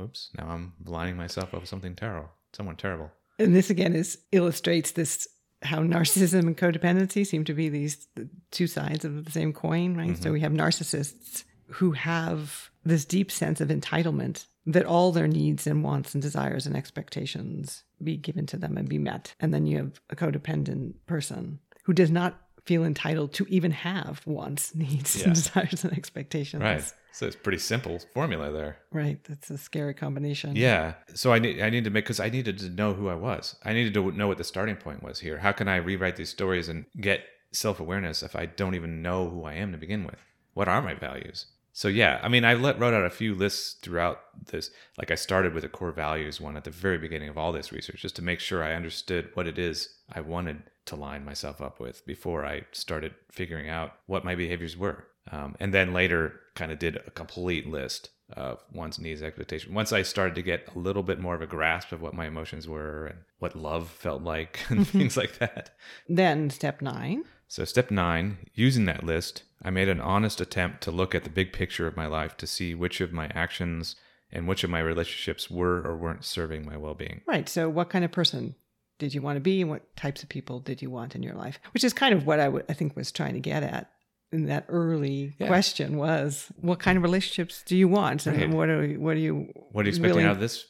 oops, 0.01 0.31
now 0.37 0.49
I'm 0.49 0.75
lining 0.85 1.17
myself 1.17 1.55
up 1.55 1.61
with 1.61 1.69
something 1.69 1.95
terrible. 1.95 2.31
Someone 2.53 2.77
terrible. 2.77 3.11
And 3.39 3.55
this 3.55 3.71
again 3.71 3.95
is 3.95 4.19
illustrates 4.33 4.93
this 4.93 5.29
how 5.63 5.79
narcissism 5.79 6.41
and 6.41 6.57
codependency 6.57 7.27
seem 7.27 7.45
to 7.45 7.55
be 7.55 7.69
these 7.69 8.07
two 8.51 8.67
sides 8.67 9.05
of 9.05 9.25
the 9.25 9.31
same 9.31 9.53
coin, 9.53 9.97
right? 9.97 10.17
So 10.17 10.25
mm-hmm. 10.25 10.33
we 10.33 10.41
have 10.41 10.53
narcissists 10.53 11.45
who 11.69 11.93
have 11.93 12.71
this 12.85 13.05
deep 13.05 13.31
sense 13.31 13.61
of 13.61 13.69
entitlement 13.69 14.47
that 14.67 14.85
all 14.85 15.13
their 15.13 15.29
needs 15.29 15.67
and 15.67 15.83
wants 15.83 16.15
and 16.15 16.23
desires 16.23 16.67
and 16.67 16.77
expectations 16.77 17.85
be 18.03 18.17
given 18.17 18.47
to 18.47 18.57
them 18.57 18.77
and 18.77 18.89
be 18.89 18.99
met. 18.99 19.35
And 19.41 19.55
then 19.55 19.67
you 19.67 19.79
have 19.79 20.01
a 20.11 20.17
codependent 20.17 20.95
person 21.07 21.61
who 21.85 21.93
does 21.93 22.11
not 22.11 22.41
feel 22.65 22.85
entitled 22.85 23.33
to 23.35 23.47
even 23.49 23.71
have 23.71 24.27
wants, 24.27 24.75
needs, 24.75 25.17
Yeah. 25.17 25.27
and 25.27 25.35
desires 25.35 25.85
and 25.85 25.93
expectations. 25.93 26.63
Right. 26.63 26.93
So 27.17 27.27
it's 27.27 27.35
pretty 27.35 27.57
simple 27.57 27.99
formula 28.13 28.53
there. 28.53 28.77
Right. 28.93 29.25
That's 29.25 29.49
a 29.49 29.57
scary 29.57 29.95
combination. 29.95 30.55
Yeah. 30.55 30.97
So 31.15 31.33
I 31.33 31.39
need 31.39 31.63
I 31.63 31.71
need 31.71 31.85
to 31.85 31.91
make 31.91 32.05
because 32.05 32.21
I 32.21 32.29
needed 32.29 32.59
to 32.59 32.69
know 32.69 32.93
who 32.93 33.09
I 33.09 33.15
was. 33.15 33.57
I 33.65 33.73
needed 33.73 33.95
to 33.95 34.13
know 34.13 34.29
what 34.29 34.37
the 34.37 34.45
starting 34.45 34.77
point 34.77 35.03
was 35.03 35.21
here. 35.21 35.39
How 35.39 35.53
can 35.53 35.67
I 35.67 35.77
rewrite 35.77 36.17
these 36.17 36.29
stories 36.29 36.69
and 36.69 36.85
get 37.01 37.25
self 37.53 37.81
awareness 37.81 38.23
if 38.23 38.37
I 38.37 38.45
don't 38.45 38.75
even 38.75 39.01
know 39.01 39.31
who 39.31 39.45
I 39.45 39.55
am 39.55 39.73
to 39.73 39.79
begin 39.79 40.05
with? 40.05 40.23
What 40.53 40.69
are 40.69 40.83
my 40.83 40.93
values? 40.93 41.47
So 41.73 41.89
yeah, 41.89 42.21
I 42.23 42.29
mean, 42.29 42.45
I 42.45 42.53
let, 42.53 42.79
wrote 42.79 42.93
out 42.93 43.07
a 43.07 43.11
few 43.11 43.35
lists 43.35 43.77
throughout 43.81 44.21
this. 44.51 44.71
Like 44.99 45.11
I 45.11 45.15
started 45.15 45.55
with 45.55 45.65
a 45.65 45.71
core 45.71 45.93
values 45.93 46.39
one 46.39 46.55
at 46.59 46.65
the 46.65 46.71
very 46.71 46.99
beginning 46.99 47.31
of 47.31 47.39
all 47.39 47.51
this 47.51 47.73
research, 47.73 48.03
just 48.03 48.17
to 48.17 48.23
make 48.23 48.41
sure 48.41 48.63
I 48.63 48.75
understood 48.75 49.31
what 49.33 49.47
it 49.47 49.59
is 49.59 49.89
I 50.13 50.21
wanted 50.21 50.65
to 50.85 50.97
line 50.97 51.25
myself 51.25 51.63
up 51.63 51.81
with 51.81 52.05
before 52.05 52.45
I 52.45 52.67
started 52.73 53.15
figuring 53.33 53.71
out 53.71 53.93
what 54.05 54.23
my 54.23 54.35
behaviors 54.35 54.77
were. 54.77 55.07
Um, 55.31 55.57
and 55.59 55.75
then 55.75 55.93
later, 55.93 56.41
kind 56.55 56.73
of 56.73 56.79
did 56.79 56.97
a 56.97 57.11
complete 57.11 57.69
list 57.69 58.11
of 58.33 58.61
wants, 58.73 58.99
needs, 58.99 59.23
expectations. 59.23 59.73
Once 59.73 59.93
I 59.93 60.03
started 60.03 60.35
to 60.35 60.43
get 60.43 60.69
a 60.75 60.79
little 60.79 61.03
bit 61.03 61.21
more 61.21 61.35
of 61.35 61.43
a 61.43 61.47
grasp 61.47 61.93
of 61.93 62.01
what 62.01 62.15
my 62.15 62.27
emotions 62.27 62.67
were 62.67 63.07
and 63.07 63.19
what 63.39 63.55
love 63.55 63.89
felt 63.89 64.23
like 64.23 64.61
and 64.69 64.87
things 64.87 65.17
like 65.17 65.39
that. 65.39 65.71
Then 66.09 66.51
step 66.51 66.83
nine. 66.83 67.25
So, 67.49 67.65
step 67.65 67.93
nine, 67.93 68.39
using 68.55 68.87
that 68.87 69.05
list, 69.05 69.45
I 69.63 69.71
made 69.71 69.89
an 69.89 70.01
honest 70.01 70.41
attempt 70.41 70.83
to 70.83 70.91
look 70.91 71.15
at 71.15 71.23
the 71.23 71.31
big 71.31 71.53
picture 71.53 71.87
of 71.87 71.97
my 71.97 72.07
life 72.07 72.37
to 72.39 72.47
see 72.47 72.75
which 72.75 73.01
of 73.01 73.13
my 73.13 73.27
actions 73.29 73.95
and 74.33 74.49
which 74.49 74.65
of 74.65 74.71
my 74.71 74.81
relationships 74.81 75.49
were 75.49 75.81
or 75.83 75.97
weren't 75.97 76.25
serving 76.25 76.67
my 76.67 76.77
well 76.77 76.95
being. 76.95 77.21
Right. 77.27 77.49
So, 77.49 77.69
what 77.69 77.91
kind 77.91 78.05
of 78.05 78.11
person 78.11 78.57
did 78.99 79.15
you 79.15 79.23
want 79.23 79.37
to 79.37 79.41
be 79.41 79.61
and 79.61 79.71
what 79.71 79.95
types 79.97 80.25
of 80.25 80.29
people 80.29 80.59
did 80.59 80.83
you 80.83 80.91
want 80.91 81.15
in 81.15 81.23
your 81.23 81.35
life? 81.35 81.61
Which 81.73 81.85
is 81.85 81.93
kind 81.93 82.15
of 82.15 82.27
what 82.27 82.41
I, 82.41 82.47
w- 82.47 82.65
I 82.69 82.73
think 82.73 82.97
was 82.97 83.13
trying 83.13 83.35
to 83.35 83.41
get 83.41 83.63
at 83.63 83.91
in 84.33 84.47
that 84.47 84.65
early 84.69 85.35
yeah. 85.39 85.47
question 85.47 85.97
was 85.97 86.51
what 86.61 86.79
kind 86.79 86.97
of 86.97 87.03
relationships 87.03 87.63
do 87.65 87.77
you 87.77 87.89
want 87.89 88.27
and 88.27 88.55
what 88.55 88.69
are 88.69 88.87
what 88.95 89.17
are 89.17 89.21
you 89.21 89.49
what 89.73 89.83
are 89.83 89.89
you 89.89 89.91
expecting 89.91 90.25
out 90.25 90.33
of 90.33 90.41
this 90.41 90.67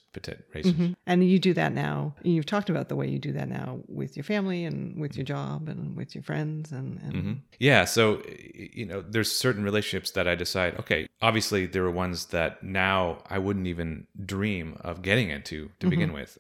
Mm-hmm. 0.66 0.92
And 1.07 1.29
you 1.29 1.38
do 1.38 1.53
that 1.55 1.73
now. 1.73 2.14
You've 2.23 2.47
talked 2.47 2.71
about 2.71 2.88
the 2.88 2.97
way 2.97 3.07
you 3.07 3.19
do 3.19 3.33
that 3.33 3.49
now 3.49 3.81
with 3.87 4.16
your 4.16 4.25
family 4.25 4.64
and 4.64 4.99
with 4.99 5.16
your 5.16 5.25
job 5.25 5.69
and 5.69 5.95
with 5.95 6.14
your 6.14 6.25
friends 6.25 6.73
and, 6.73 6.99
and... 7.03 7.12
Mm-hmm. 7.14 7.33
yeah. 7.59 7.85
So 7.85 8.23
you 8.55 8.87
know, 8.87 9.03
there's 9.03 9.31
certain 9.31 9.62
relationships 9.62 10.12
that 10.12 10.27
I 10.27 10.35
decide. 10.35 10.79
Okay, 10.81 11.07
obviously 11.21 11.66
there 11.66 11.85
are 11.85 11.90
ones 11.90 12.27
that 12.27 12.62
now 12.62 13.23
I 13.29 13.38
wouldn't 13.38 13.66
even 13.66 14.07
dream 14.25 14.79
of 14.81 15.03
getting 15.03 15.31
into 15.31 15.66
to 15.66 15.87
mm-hmm. 15.87 15.90
begin 15.90 16.12
with. 16.12 16.38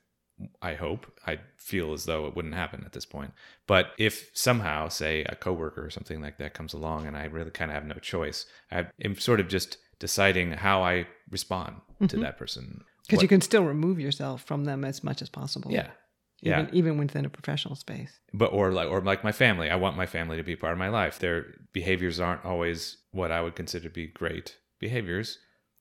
I 0.60 0.74
hope. 0.74 1.06
I 1.26 1.38
feel 1.56 1.92
as 1.92 2.04
though 2.04 2.26
it 2.26 2.36
wouldn't 2.36 2.54
happen 2.54 2.82
at 2.84 2.92
this 2.92 3.06
point. 3.06 3.32
But 3.66 3.92
if 3.98 4.30
somehow, 4.34 4.88
say, 4.88 5.24
a 5.24 5.34
coworker 5.34 5.84
or 5.84 5.90
something 5.90 6.20
like 6.20 6.38
that 6.38 6.54
comes 6.54 6.74
along 6.74 7.06
and 7.06 7.16
I 7.16 7.24
really 7.24 7.50
kind 7.50 7.70
of 7.70 7.74
have 7.74 7.86
no 7.86 7.96
choice, 7.96 8.46
I'm 8.70 9.18
sort 9.18 9.40
of 9.40 9.48
just 9.48 9.78
deciding 9.98 10.52
how 10.52 10.82
I 10.82 11.06
respond 11.30 11.76
mm-hmm. 11.94 12.06
to 12.06 12.16
that 12.18 12.36
person. 12.36 12.84
Because 13.06 13.22
you 13.22 13.28
can 13.28 13.40
still 13.40 13.64
remove 13.64 13.98
yourself 13.98 14.42
from 14.42 14.64
them 14.64 14.84
as 14.84 15.02
much 15.02 15.22
as 15.22 15.28
possible. 15.28 15.70
Yeah. 15.70 15.90
Even, 16.42 16.66
yeah. 16.66 16.74
even 16.74 16.98
within 16.98 17.24
a 17.24 17.30
professional 17.30 17.76
space. 17.76 18.20
But 18.34 18.52
or 18.52 18.72
like 18.72 18.88
or 18.88 19.00
like 19.00 19.24
my 19.24 19.32
family. 19.32 19.70
I 19.70 19.76
want 19.76 19.96
my 19.96 20.06
family 20.06 20.36
to 20.36 20.42
be 20.42 20.54
part 20.54 20.72
of 20.72 20.78
my 20.78 20.88
life. 20.88 21.18
Their 21.18 21.46
behaviors 21.72 22.20
aren't 22.20 22.44
always 22.44 22.98
what 23.12 23.32
I 23.32 23.40
would 23.40 23.56
consider 23.56 23.88
to 23.88 23.94
be 23.94 24.08
great 24.08 24.58
behaviors, 24.78 25.38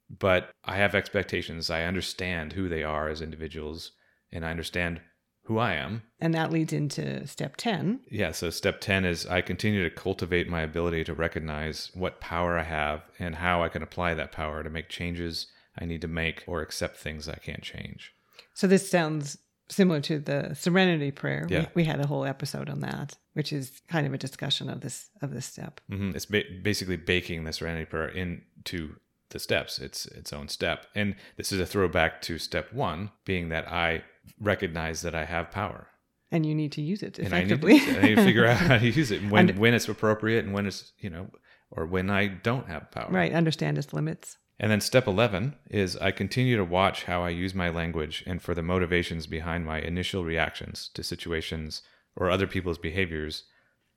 but 0.09 0.51
I 0.63 0.77
have 0.77 0.95
expectations. 0.95 1.69
I 1.69 1.83
understand 1.83 2.53
who 2.53 2.69
they 2.69 2.83
are 2.83 3.09
as 3.09 3.21
individuals 3.21 3.91
and 4.35 4.45
I 4.45 4.51
understand 4.51 5.01
who 5.43 5.59
I 5.59 5.73
am. 5.73 6.03
And 6.19 6.33
that 6.33 6.51
leads 6.51 6.73
into 6.73 7.25
step 7.27 7.55
10. 7.57 8.01
Yeah. 8.09 8.31
So, 8.31 8.49
step 8.49 8.81
10 8.81 9.05
is 9.05 9.25
I 9.25 9.41
continue 9.41 9.83
to 9.83 9.95
cultivate 9.95 10.49
my 10.49 10.61
ability 10.61 11.03
to 11.05 11.13
recognize 11.13 11.91
what 11.93 12.19
power 12.19 12.57
I 12.57 12.63
have 12.63 13.03
and 13.19 13.35
how 13.35 13.63
I 13.63 13.69
can 13.69 13.83
apply 13.83 14.15
that 14.15 14.31
power 14.31 14.63
to 14.63 14.69
make 14.69 14.89
changes 14.89 15.47
I 15.79 15.85
need 15.85 16.01
to 16.01 16.07
make 16.07 16.43
or 16.47 16.61
accept 16.61 16.97
things 16.97 17.29
I 17.29 17.35
can't 17.35 17.61
change. 17.61 18.13
So 18.53 18.65
this 18.67 18.89
sounds 18.89 19.37
similar 19.67 19.99
to 20.01 20.19
the 20.19 20.53
serenity 20.53 21.11
prayer. 21.11 21.47
Yeah. 21.49 21.59
We, 21.59 21.67
we 21.75 21.83
had 21.83 21.99
a 21.99 22.07
whole 22.07 22.25
episode 22.25 22.69
on 22.69 22.79
that, 22.81 23.17
which 23.33 23.51
is 23.51 23.81
kind 23.87 24.07
of 24.07 24.13
a 24.13 24.17
discussion 24.17 24.69
of 24.69 24.81
this 24.81 25.09
of 25.21 25.31
this 25.31 25.45
step. 25.45 25.81
Mm-hmm. 25.91 26.15
It's 26.15 26.25
ba- 26.25 26.43
basically 26.63 26.97
baking 26.97 27.43
the 27.43 27.53
serenity 27.53 27.85
prayer 27.85 28.07
into 28.07 28.95
the 29.29 29.39
steps. 29.39 29.79
It's 29.79 30.05
its 30.07 30.31
own 30.31 30.47
step, 30.47 30.87
and 30.95 31.15
this 31.35 31.51
is 31.51 31.59
a 31.59 31.65
throwback 31.65 32.21
to 32.23 32.37
step 32.37 32.73
one, 32.73 33.11
being 33.25 33.49
that 33.49 33.71
I 33.71 34.03
recognize 34.39 35.01
that 35.01 35.15
I 35.15 35.25
have 35.25 35.51
power. 35.51 35.87
And 36.31 36.45
you 36.45 36.55
need 36.55 36.71
to 36.73 36.81
use 36.81 37.03
it 37.03 37.19
effectively. 37.19 37.73
I 37.73 37.77
need, 37.77 37.85
to, 37.85 37.99
I 37.99 38.01
need 38.01 38.15
to 38.15 38.23
figure 38.23 38.45
out 38.45 38.57
how 38.57 38.77
to 38.77 38.89
use 38.89 39.11
it 39.11 39.29
when 39.29 39.55
when 39.57 39.73
it's 39.73 39.87
appropriate 39.87 40.43
and 40.43 40.53
when 40.53 40.65
it's 40.65 40.91
you 40.99 41.09
know 41.09 41.29
or 41.71 41.85
when 41.85 42.09
I 42.09 42.27
don't 42.27 42.67
have 42.67 42.91
power. 42.91 43.09
Right. 43.09 43.33
Understand 43.33 43.77
its 43.77 43.93
limits. 43.93 44.37
And 44.59 44.71
then 44.71 44.81
step 44.81 45.07
11 45.07 45.55
is 45.69 45.97
I 45.97 46.11
continue 46.11 46.55
to 46.55 46.63
watch 46.63 47.03
how 47.03 47.23
I 47.23 47.29
use 47.29 47.53
my 47.53 47.69
language 47.69 48.23
and 48.25 48.41
for 48.41 48.53
the 48.53 48.61
motivations 48.61 49.27
behind 49.27 49.65
my 49.65 49.79
initial 49.81 50.23
reactions 50.23 50.89
to 50.93 51.03
situations 51.03 51.81
or 52.15 52.29
other 52.29 52.47
people's 52.47 52.77
behaviors. 52.77 53.43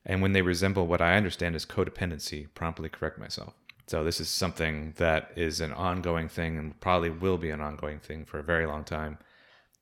And 0.05 0.21
when 0.21 0.33
they 0.33 0.43
resemble 0.43 0.87
what 0.87 1.01
I 1.01 1.17
understand 1.17 1.55
as 1.55 1.65
codependency, 1.65 2.49
promptly 2.55 2.89
correct 2.89 3.19
myself. 3.19 3.55
So 3.87 4.05
this 4.05 4.21
is 4.21 4.29
something 4.29 4.95
that 4.97 5.31
is 5.37 5.61
an 5.61 5.73
ongoing 5.73 6.29
thing 6.29 6.59
and 6.59 6.79
probably 6.81 7.11
will 7.11 7.39
be 7.39 7.51
an 7.51 7.61
ongoing 7.61 8.01
thing 8.01 8.25
for 8.25 8.39
a 8.39 8.45
very 8.45 8.67
long 8.67 8.85
time. 8.85 9.19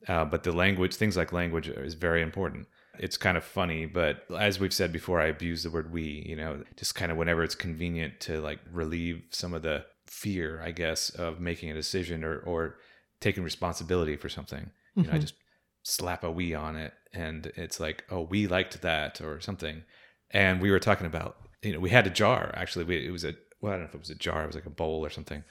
Uh, 0.09 0.25
but 0.25 0.43
the 0.43 0.53
language, 0.53 0.95
things 0.95 1.17
like 1.17 1.33
language, 1.33 1.69
is 1.69 1.95
very 1.95 2.23
important. 2.23 2.67
It's 2.99 3.17
kind 3.17 3.37
of 3.37 3.45
funny, 3.45 3.87
but 3.87 4.25
as 4.39 4.59
we've 4.59 4.73
said 4.73 4.93
before, 4.93 5.21
I 5.21 5.27
abuse 5.27 5.63
the 5.63 5.71
word 5.71 5.93
"we." 5.93 6.25
You 6.27 6.37
know, 6.37 6.63
just 6.77 6.95
kind 6.95 7.13
of 7.13 7.19
whenever 7.19 7.43
it's 7.43 7.55
convenient 7.55 8.21
to 8.21 8.41
like 8.41 8.61
relieve 8.73 9.25
some 9.31 9.53
of 9.53 9.63
the 9.63 9.85
fear, 10.07 10.63
I 10.63 10.71
guess, 10.71 11.11
of 11.11 11.41
making 11.41 11.71
a 11.71 11.75
decision 11.75 12.25
or 12.25 12.39
or 12.39 12.79
taking 13.21 13.45
responsibility 13.45 14.17
for 14.17 14.29
something. 14.29 14.71
You 14.95 15.03
mm-hmm. 15.03 15.11
know, 15.11 15.15
I 15.15 15.19
mm-hmm. 15.19 15.23
just 15.23 15.35
slap 15.83 16.25
a 16.25 16.31
we 16.31 16.55
on 16.55 16.77
it, 16.77 16.95
and 17.13 17.53
it's 17.57 17.81
like, 17.81 18.05
oh, 18.11 18.23
we 18.23 18.47
liked 18.47 18.81
that 18.83 19.21
or 19.21 19.41
something. 19.41 19.83
And 20.31 20.61
we 20.61 20.71
were 20.71 20.81
talking 20.81 21.07
about, 21.07 21.37
you 21.63 21.73
know, 21.73 21.81
we 21.81 21.91
had 21.91 22.07
a 22.07 22.11
jar 22.11 22.51
actually. 22.55 22.85
We, 22.85 23.07
it 23.07 23.11
was 23.11 23.25
a 23.25 23.35
well, 23.61 23.73
I 23.73 23.77
don't 23.77 23.85
know 23.85 23.89
if 23.89 23.95
it 23.95 24.01
was 24.01 24.11
a 24.11 24.15
jar, 24.15 24.45
it 24.45 24.47
was 24.47 24.55
like 24.55 24.67
a 24.67 24.71
bowl 24.71 25.05
or 25.05 25.11
something, 25.11 25.45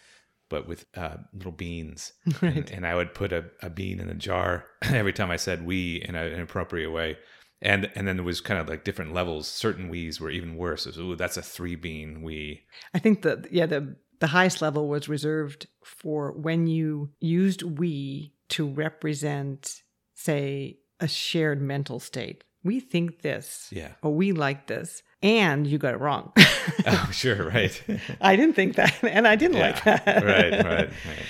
but 0.50 0.68
with 0.68 0.86
uh, 0.96 1.18
little 1.34 1.52
beans. 1.52 2.14
Right. 2.42 2.58
And, 2.58 2.72
and, 2.72 2.88
I 2.88 2.96
would 2.96 3.14
put 3.14 3.32
a, 3.32 3.46
a 3.62 3.70
bean 3.70 4.00
in 4.00 4.10
a 4.10 4.14
jar 4.14 4.66
every 4.82 5.14
time 5.14 5.32
I 5.32 5.38
said 5.38 5.66
we 5.66 6.04
in 6.08 6.16
a, 6.16 6.26
an 6.26 6.42
appropriate 6.42 6.92
way. 6.92 7.18
And 7.62 7.90
and 7.96 8.08
then 8.08 8.18
there 8.18 8.26
was 8.26 8.42
kind 8.42 8.60
of 8.60 8.68
like 8.68 8.84
different 8.84 9.14
levels. 9.14 9.48
Certain 9.48 9.90
wees 9.90 10.20
were 10.20 10.30
even 10.30 10.58
worse. 10.58 10.86
It 10.86 10.90
was, 10.90 11.00
ooh, 11.00 11.16
that's 11.16 11.38
a 11.38 11.42
three 11.42 11.76
bean 11.76 12.22
we. 12.22 12.64
I 12.94 13.00
think 13.00 13.22
that 13.22 13.52
yeah, 13.52 13.66
the 13.66 13.96
the 14.20 14.28
highest 14.28 14.62
level 14.62 14.88
was 14.88 15.10
reserved 15.10 15.68
for 15.84 16.32
when 16.34 16.68
you 16.68 17.12
used 17.20 17.64
we 17.64 18.34
to 18.50 18.68
represent, 18.68 19.82
say, 20.14 20.78
a 21.00 21.08
shared 21.08 21.62
mental 21.62 22.00
state. 22.00 22.44
We 22.64 22.80
think 22.80 23.22
this, 23.22 23.70
yeah, 23.72 23.92
or 24.02 24.14
we 24.14 24.32
like 24.32 24.68
this, 24.68 25.02
and 25.26 25.66
you 25.66 25.80
got 25.80 25.96
it 25.96 26.00
wrong. 26.00 26.32
oh, 26.86 27.10
sure, 27.12 27.50
right. 27.50 27.84
I 28.22 28.36
didn't 28.36 28.56
think 28.56 28.76
that, 28.76 28.96
and 29.04 29.28
I 29.28 29.36
didn't 29.36 29.58
yeah, 29.58 29.66
like 29.66 29.84
that. 29.84 30.24
right, 30.24 30.52
right, 30.52 30.66
right. 30.66 30.90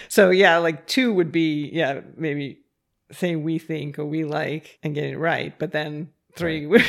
So 0.09 0.29
yeah, 0.29 0.57
like 0.57 0.85
two 0.85 1.13
would 1.13 1.31
be 1.31 1.69
yeah 1.71 2.01
maybe 2.15 2.59
saying 3.11 3.43
we 3.43 3.57
think 3.57 3.97
or 3.97 4.05
we 4.05 4.25
like 4.25 4.79
and 4.83 4.93
getting 4.93 5.13
it 5.13 5.19
right, 5.19 5.57
but 5.57 5.71
then 5.71 6.09
three 6.35 6.65
right. 6.65 6.83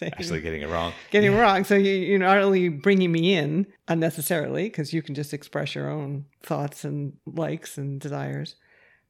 actually 0.00 0.40
getting 0.40 0.62
it 0.62 0.68
wrong 0.70 0.94
getting 1.10 1.30
yeah. 1.30 1.36
it 1.36 1.40
wrong 1.42 1.62
so 1.62 1.74
you, 1.74 1.92
you're 1.92 2.18
not 2.18 2.38
only 2.38 2.70
bringing 2.70 3.12
me 3.12 3.34
in 3.34 3.66
unnecessarily 3.86 4.62
because 4.62 4.94
you 4.94 5.02
can 5.02 5.14
just 5.14 5.34
express 5.34 5.74
your 5.74 5.90
own 5.90 6.24
thoughts 6.42 6.82
and 6.82 7.12
likes 7.26 7.76
and 7.76 8.00
desires 8.00 8.56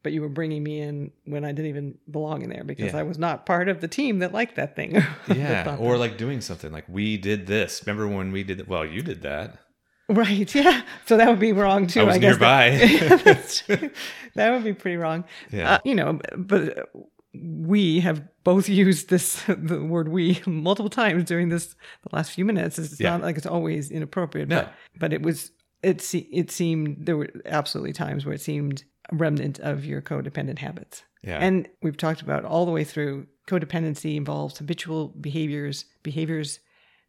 but 0.02 0.12
you 0.12 0.22
were 0.22 0.28
bringing 0.28 0.62
me 0.62 0.80
in 0.80 1.10
when 1.24 1.44
I 1.44 1.52
didn't 1.52 1.68
even 1.70 1.98
belong 2.10 2.42
in 2.42 2.50
there 2.50 2.64
because 2.64 2.92
yeah. 2.92 3.00
I 3.00 3.02
was 3.02 3.18
not 3.18 3.46
part 3.46 3.68
of 3.68 3.80
the 3.80 3.88
team 3.88 4.20
that 4.20 4.32
liked 4.32 4.56
that 4.56 4.76
thing. 4.76 4.94
yeah, 5.28 5.62
that 5.64 5.80
or 5.80 5.96
like 5.98 6.16
doing 6.16 6.40
something 6.40 6.72
like 6.72 6.84
we 6.88 7.16
did 7.16 7.46
this. 7.46 7.82
Remember 7.86 8.08
when 8.08 8.32
we 8.32 8.42
did? 8.42 8.66
Well, 8.66 8.84
you 8.84 9.02
did 9.02 9.22
that. 9.22 9.58
Right. 10.08 10.52
Yeah. 10.60 10.82
So 11.06 11.16
that 11.16 11.28
would 11.28 11.38
be 11.38 11.52
wrong 11.52 11.86
too. 11.86 12.00
I 12.00 12.04
was 12.04 12.16
I 12.16 12.18
guess 12.18 12.30
nearby. 12.32 12.70
That, 13.24 13.92
that, 14.34 14.50
would 14.50 14.64
be 14.64 14.72
pretty 14.72 14.96
wrong. 14.96 15.24
Yeah. 15.50 15.74
Uh, 15.74 15.78
you 15.84 15.94
know, 15.94 16.20
but 16.36 16.90
we 17.32 18.00
have 18.00 18.22
both 18.42 18.68
used 18.68 19.08
this 19.08 19.42
the 19.46 19.82
word 19.82 20.08
we 20.08 20.40
multiple 20.46 20.90
times 20.90 21.24
during 21.24 21.48
this 21.48 21.74
the 22.02 22.14
last 22.14 22.32
few 22.32 22.44
minutes. 22.44 22.78
It's 22.78 23.00
yeah. 23.00 23.10
not 23.10 23.22
like 23.22 23.36
it's 23.36 23.46
always 23.46 23.90
inappropriate, 23.90 24.48
no. 24.48 24.62
but 24.62 24.74
but 24.98 25.12
it 25.12 25.22
was 25.22 25.52
it 25.82 26.14
it 26.14 26.50
seemed 26.50 27.06
there 27.06 27.16
were 27.16 27.30
absolutely 27.46 27.92
times 27.92 28.24
where 28.24 28.34
it 28.34 28.40
seemed 28.40 28.84
a 29.10 29.16
remnant 29.16 29.58
of 29.60 29.84
your 29.84 30.02
codependent 30.02 30.58
habits. 30.58 31.02
Yeah. 31.22 31.38
And 31.38 31.68
we've 31.82 31.96
talked 31.96 32.22
about 32.22 32.44
all 32.44 32.64
the 32.64 32.72
way 32.72 32.84
through 32.84 33.26
codependency 33.46 34.16
involves 34.16 34.58
habitual 34.58 35.08
behaviors, 35.08 35.84
behaviors 36.02 36.60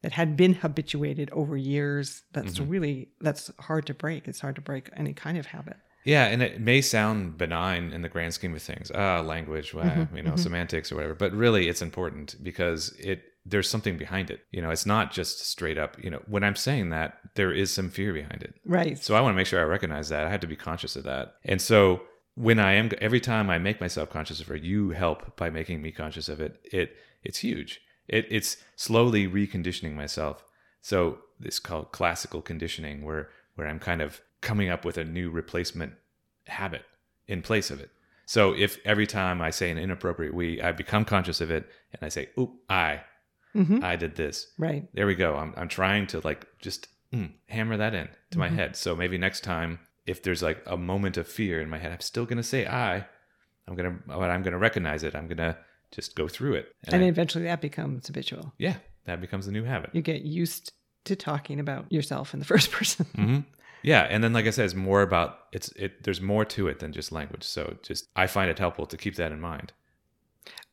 that 0.01 0.12
had 0.12 0.36
been 0.36 0.53
habituated 0.53 1.29
over 1.31 1.55
years. 1.55 2.23
That's 2.34 2.60
mm-hmm. 2.60 2.69
really 2.69 3.10
that's 3.21 3.51
hard 3.60 3.86
to 3.88 3.93
break. 3.93 4.27
It's 4.27 4.39
hard 4.39 4.55
to 4.55 4.62
break 4.62 4.89
any 4.95 5.13
kind 5.13 5.38
of 5.38 5.45
habit. 5.45 5.77
Yeah, 6.03 6.25
and 6.25 6.41
it 6.41 6.60
may 6.60 6.81
sound 6.81 7.38
benign 7.38 7.91
in 7.91 8.01
the 8.01 8.10
grand 8.10 8.34
scheme 8.34 8.55
of 8.55 8.62
things. 8.63 8.91
Ah, 8.93 9.21
language, 9.21 9.71
well, 9.73 9.86
mm-hmm, 9.86 10.17
you 10.17 10.23
know, 10.23 10.31
mm-hmm. 10.31 10.39
semantics 10.39 10.91
or 10.91 10.95
whatever. 10.95 11.13
But 11.13 11.31
really, 11.31 11.67
it's 11.67 11.84
important 11.84 12.36
because 12.41 12.89
it 12.97 13.21
there's 13.45 13.69
something 13.69 13.97
behind 13.97 14.30
it. 14.30 14.41
You 14.51 14.62
know, 14.62 14.69
it's 14.69 14.86
not 14.86 15.12
just 15.12 15.39
straight 15.39 15.77
up, 15.77 15.97
you 16.04 16.10
know, 16.10 16.21
when 16.27 16.43
I'm 16.43 16.56
saying 16.56 16.89
that, 16.89 17.17
there 17.36 17.51
is 17.51 17.71
some 17.71 17.89
fear 17.89 18.13
behind 18.13 18.43
it. 18.43 18.56
Right. 18.65 18.97
So 18.97 19.15
I 19.15 19.21
want 19.21 19.34
to 19.34 19.38
make 19.38 19.47
sure 19.47 19.60
I 19.60 19.63
recognize 19.63 20.10
that. 20.10 20.25
I 20.25 20.30
have 20.30 20.41
to 20.41 20.47
be 20.47 20.56
conscious 20.56 20.95
of 20.95 21.04
that. 21.04 21.36
And 21.43 21.62
so 21.62 22.01
when 22.36 22.60
I 22.60 22.73
am 22.73 22.89
every 22.99 23.19
time 23.19 23.49
I 23.49 23.58
make 23.58 23.82
myself 23.82 24.10
conscious 24.10 24.41
of 24.41 24.51
it, 24.51 24.63
you 24.63 24.91
help 24.91 25.36
by 25.38 25.49
making 25.49 25.82
me 25.82 25.91
conscious 25.91 26.30
of 26.30 26.39
it. 26.39 26.60
It 26.71 26.95
it's 27.23 27.39
huge. 27.39 27.82
It 28.08 28.25
it's 28.30 28.58
slowly 28.75 29.27
reconditioning 29.27 29.95
myself. 29.95 30.43
So 30.82 31.19
this 31.39 31.60
called 31.60 31.91
classical 31.91 32.41
conditioning 32.41 33.04
where 33.04 33.30
where 33.56 33.67
I'm 33.67 33.80
kind 33.80 34.01
of 34.01 34.21
coming 34.41 34.69
up 34.69 34.86
with 34.86 34.97
a 34.97 35.04
new 35.04 35.30
replacement 35.30 35.93
habit 36.47 36.84
in 37.27 37.41
place 37.41 37.69
of 37.69 37.80
it. 37.80 37.89
So 38.25 38.54
if 38.54 38.80
every 38.86 39.08
time 39.08 39.41
I 39.41 39.49
say 39.49 39.69
an 39.71 39.77
inappropriate 39.77 40.34
we, 40.34 40.62
I 40.62 40.71
become 40.71 41.04
conscious 41.06 41.41
of 41.41 41.51
it 41.51 41.69
and 41.91 42.01
I 42.01 42.10
say, 42.10 42.30
oop, 42.39 42.51
I, 42.69 43.01
Mhm. 43.56 43.84
I 43.84 43.96
did 43.96 44.16
this. 44.16 44.48
Right. 44.58 44.88
There 44.94 45.08
we 45.08 45.16
go. 45.16 45.36
I'm, 45.36 45.54
I'm 45.58 45.68
trying 45.68 46.08
to 46.08 46.22
like 46.24 46.46
just 46.60 46.88
mm, 47.14 47.32
hammer 47.50 47.78
that 47.78 47.94
in 47.94 48.08
to 48.32 48.40
my 48.40 48.50
Mhm. 48.50 48.56
head. 48.56 48.76
So 48.76 48.96
maybe 48.96 49.18
next 49.18 49.42
time, 49.44 49.80
if 50.06 50.24
there's 50.24 50.42
like 50.42 50.64
a 50.66 50.78
moment 50.78 51.18
of 51.18 51.28
fear 51.28 51.62
in 51.62 51.70
my 51.70 51.78
head, 51.78 51.92
I'm 51.92 52.00
still 52.00 52.26
going 52.26 52.38
to 52.38 52.44
say 52.44 52.66
I, 52.66 53.06
I'm 53.68 53.76
going 53.76 53.92
to, 53.92 54.00
but 54.08 54.30
I'm 54.30 54.42
going 54.44 54.54
to 54.54 54.58
recognize 54.58 55.04
it. 55.04 55.16
I'm 55.16 55.28
going 55.28 55.38
to 55.38 55.58
just 55.92 56.16
go 56.16 56.28
through 56.28 56.56
it. 56.56 56.74
And 56.88 57.04
I- 57.04 57.08
eventually 57.08 57.44
that 57.46 57.62
becomes 57.62 58.08
habitual. 58.08 58.54
yeah, 58.58 58.78
that 59.06 59.20
becomes 59.22 59.46
the 59.46 59.52
new 59.52 59.64
habit. 59.64 59.90
You 59.94 60.02
get 60.02 60.22
used 60.24 60.72
to 61.06 61.16
talking 61.16 61.60
about 61.60 61.92
yourself 61.92 62.34
in 62.34 62.40
the 62.40 62.46
first 62.54 62.72
person. 62.72 63.06
hmm 63.16 63.40
Yeah, 63.84 64.02
and 64.10 64.24
then 64.24 64.32
like 64.34 64.46
I 64.46 64.52
said, 64.52 64.66
it's 64.66 64.76
more 64.76 65.02
about 65.02 65.40
it's 65.52 65.70
it. 65.76 66.04
There's 66.04 66.22
more 66.22 66.46
to 66.46 66.68
it 66.68 66.80
than 66.80 66.94
just 66.94 67.12
language. 67.12 67.44
So 67.44 67.78
just 67.84 68.08
I 68.16 68.28
find 68.28 68.50
it 68.50 68.60
helpful 68.60 68.86
to 68.86 68.98
keep 68.98 69.16
that 69.16 69.32
in 69.32 69.42
mind. 69.42 69.74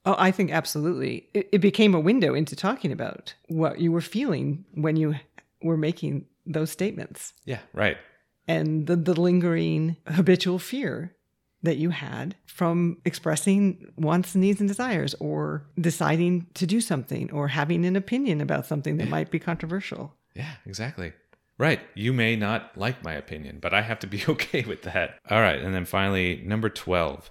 Oh, 0.05 0.15
I 0.19 0.31
think 0.31 0.51
absolutely. 0.51 1.29
It, 1.35 1.49
it 1.53 1.59
became 1.59 1.95
a 1.95 2.01
window 2.01 2.35
into 2.35 2.57
talking 2.57 2.93
about 2.93 3.35
what 3.49 3.81
you 3.81 3.93
were 3.93 4.01
feeling 4.01 4.65
when 4.75 4.97
you 4.97 5.17
were 5.63 5.77
making 5.77 6.27
those 6.47 6.71
statements 6.71 7.35
Yeah, 7.45 7.59
right. 7.75 7.99
and 8.47 8.87
the, 8.87 8.97
the 8.97 9.21
lingering 9.21 9.97
habitual 10.07 10.59
fear 10.59 11.15
that 11.63 11.77
you 11.77 11.91
had 11.91 12.37
from 12.47 12.99
expressing 13.05 13.93
wants, 13.97 14.35
needs, 14.35 14.61
and 14.61 14.69
desires 14.69 15.15
or 15.21 15.67
deciding 15.79 16.47
to 16.55 16.67
do 16.67 16.81
something 16.81 17.31
or 17.33 17.49
having 17.49 17.85
an 17.85 17.97
opinion 17.97 18.41
about 18.41 18.65
something 18.65 18.97
that 18.99 19.09
might 19.09 19.31
be 19.31 19.39
controversial. 19.41 20.15
Yeah, 20.35 20.53
exactly. 20.65 21.13
Right. 21.59 21.81
You 21.97 22.13
may 22.13 22.37
not 22.37 22.79
like 22.79 23.03
my 23.03 23.15
opinion, 23.15 23.59
but 23.61 23.75
I 23.75 23.83
have 23.83 23.99
to 23.99 24.07
be 24.07 24.23
okay 24.29 24.63
with 24.65 24.83
that. 24.83 25.19
All 25.29 25.41
right. 25.41 25.61
And 25.61 25.75
then 25.75 25.85
finally, 25.85 26.41
number 26.47 26.69
12. 26.71 27.31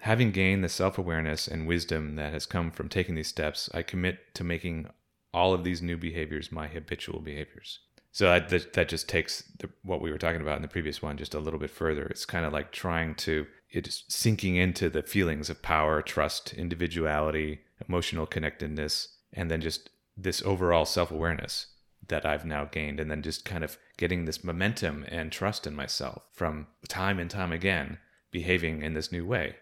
Having 0.00 0.32
gained 0.32 0.62
the 0.62 0.68
self 0.68 0.98
awareness 0.98 1.48
and 1.48 1.66
wisdom 1.66 2.16
that 2.16 2.32
has 2.32 2.46
come 2.46 2.70
from 2.70 2.88
taking 2.88 3.14
these 3.14 3.28
steps, 3.28 3.68
I 3.72 3.82
commit 3.82 4.34
to 4.34 4.44
making 4.44 4.88
all 5.32 5.52
of 5.52 5.64
these 5.64 5.82
new 5.82 5.96
behaviors 5.96 6.52
my 6.52 6.66
habitual 6.66 7.20
behaviors. 7.20 7.80
So 8.12 8.24
that, 8.24 8.72
that, 8.72 8.88
just 8.88 9.10
takes 9.10 9.42
the, 9.58 9.68
what 9.82 10.00
we 10.00 10.10
were 10.10 10.16
talking 10.16 10.40
about 10.40 10.56
in 10.56 10.62
the 10.62 10.68
previous 10.68 11.02
one 11.02 11.18
just 11.18 11.34
a 11.34 11.38
little 11.38 11.60
bit 11.60 11.70
further. 11.70 12.04
It's 12.06 12.24
kind 12.24 12.46
of 12.46 12.52
like 12.54 12.72
trying 12.72 13.14
to, 13.16 13.46
it's 13.70 14.04
sinking 14.08 14.56
into 14.56 14.88
the 14.88 15.02
feelings 15.02 15.50
of 15.50 15.60
power, 15.60 16.00
trust, 16.00 16.54
individuality, 16.54 17.60
emotional 17.86 18.24
connectedness, 18.24 19.08
and 19.34 19.50
then 19.50 19.60
just 19.60 19.90
this 20.16 20.40
overall 20.42 20.86
self 20.86 21.10
awareness 21.10 21.66
that 22.08 22.24
I've 22.24 22.46
now 22.46 22.64
gained, 22.64 23.00
and 23.00 23.10
then 23.10 23.20
just 23.20 23.44
kind 23.44 23.64
of 23.64 23.76
getting 23.98 24.24
this 24.24 24.44
momentum 24.44 25.04
and 25.08 25.30
trust 25.30 25.66
in 25.66 25.74
myself 25.74 26.22
from 26.32 26.68
time 26.88 27.18
and 27.18 27.30
time 27.30 27.52
again, 27.52 27.98
behaving 28.30 28.82
in 28.82 28.94
this 28.94 29.12
new 29.12 29.26
way, 29.26 29.56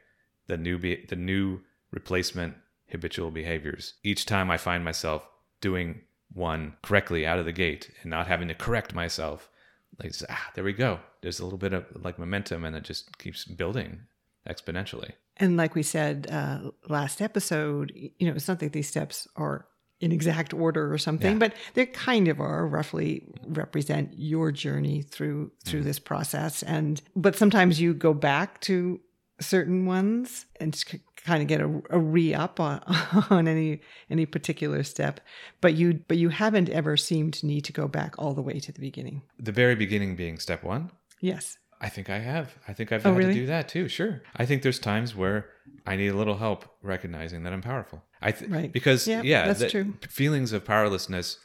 the 0.46 0.56
new 0.56 0.78
be- 0.78 1.04
the 1.08 1.16
new 1.16 1.60
replacement 1.90 2.54
habitual 2.90 3.30
behaviors. 3.30 3.94
Each 4.02 4.26
time 4.26 4.50
I 4.50 4.56
find 4.56 4.84
myself 4.84 5.26
doing 5.60 6.00
one 6.32 6.74
correctly 6.82 7.26
out 7.26 7.38
of 7.38 7.44
the 7.44 7.52
gate 7.52 7.90
and 8.02 8.10
not 8.10 8.26
having 8.26 8.48
to 8.48 8.54
correct 8.54 8.94
myself, 8.94 9.48
like 10.02 10.12
ah, 10.28 10.50
there 10.54 10.64
we 10.64 10.72
go. 10.72 11.00
There's 11.22 11.40
a 11.40 11.44
little 11.44 11.58
bit 11.58 11.72
of 11.72 11.84
like 12.02 12.18
momentum, 12.18 12.64
and 12.64 12.74
it 12.76 12.82
just 12.84 13.16
keeps 13.18 13.44
building 13.44 14.00
exponentially. 14.48 15.12
And 15.36 15.56
like 15.56 15.74
we 15.74 15.82
said 15.82 16.28
uh, 16.30 16.70
last 16.88 17.20
episode, 17.22 17.92
you 17.94 18.26
know, 18.28 18.34
it's 18.34 18.46
not 18.48 18.60
that 18.60 18.72
these 18.72 18.88
steps 18.88 19.26
are 19.36 19.66
in 20.00 20.12
exact 20.12 20.52
order 20.52 20.92
or 20.92 20.98
something, 20.98 21.32
Yeah. 21.34 21.38
but 21.38 21.54
they 21.74 21.86
kind 21.86 22.28
of 22.28 22.40
are 22.40 22.66
roughly 22.66 23.22
represent 23.46 24.12
your 24.16 24.52
journey 24.52 25.02
through 25.02 25.50
through 25.64 25.80
Mm-hmm. 25.80 25.86
this 25.88 25.98
process. 25.98 26.62
And 26.62 27.00
but 27.16 27.36
sometimes 27.36 27.80
you 27.80 27.94
go 27.94 28.12
back 28.12 28.60
to 28.62 29.00
certain 29.40 29.86
ones 29.86 30.46
and 30.60 30.72
just 30.72 30.94
kind 31.16 31.42
of 31.42 31.48
get 31.48 31.60
a, 31.60 31.82
a 31.90 31.98
re 31.98 32.34
up 32.34 32.60
on, 32.60 32.80
on 33.30 33.48
any 33.48 33.80
any 34.10 34.26
particular 34.26 34.82
step. 34.82 35.20
But 35.60 35.74
you 35.74 36.00
but 36.08 36.16
you 36.18 36.28
haven't 36.28 36.68
ever 36.70 36.96
seemed 36.96 37.34
to 37.34 37.46
need 37.46 37.62
to 37.64 37.72
go 37.72 37.88
back 37.88 38.14
all 38.18 38.34
the 38.34 38.42
way 38.42 38.60
to 38.60 38.72
the 38.72 38.80
beginning. 38.80 39.22
The 39.38 39.52
very 39.52 39.74
beginning 39.74 40.16
being 40.16 40.38
step 40.38 40.62
one. 40.62 40.90
Yes. 41.20 41.58
I 41.80 41.88
think 41.88 42.08
I 42.08 42.18
have. 42.20 42.54
I 42.68 42.72
think 42.72 42.92
I've 42.92 43.04
Oh, 43.04 43.10
had 43.10 43.18
really? 43.18 43.34
to 43.34 43.40
do 43.40 43.46
that 43.46 43.68
too. 43.68 43.88
Sure. 43.88 44.22
I 44.36 44.46
think 44.46 44.62
there's 44.62 44.78
times 44.78 45.14
where 45.14 45.50
I 45.86 45.96
need 45.96 46.08
a 46.08 46.14
little 46.16 46.36
help 46.38 46.64
recognizing 46.82 47.42
that 47.42 47.52
I'm 47.52 47.60
powerful. 47.60 48.02
I 48.22 48.30
th- 48.32 48.50
Right. 48.50 48.72
because 48.72 49.06
Yeah, 49.06 49.20
yeah, 49.22 49.52
that's 49.52 49.70
true. 49.70 49.94
Feelings 50.08 50.52
of 50.52 50.64
powerlessness, 50.64 51.38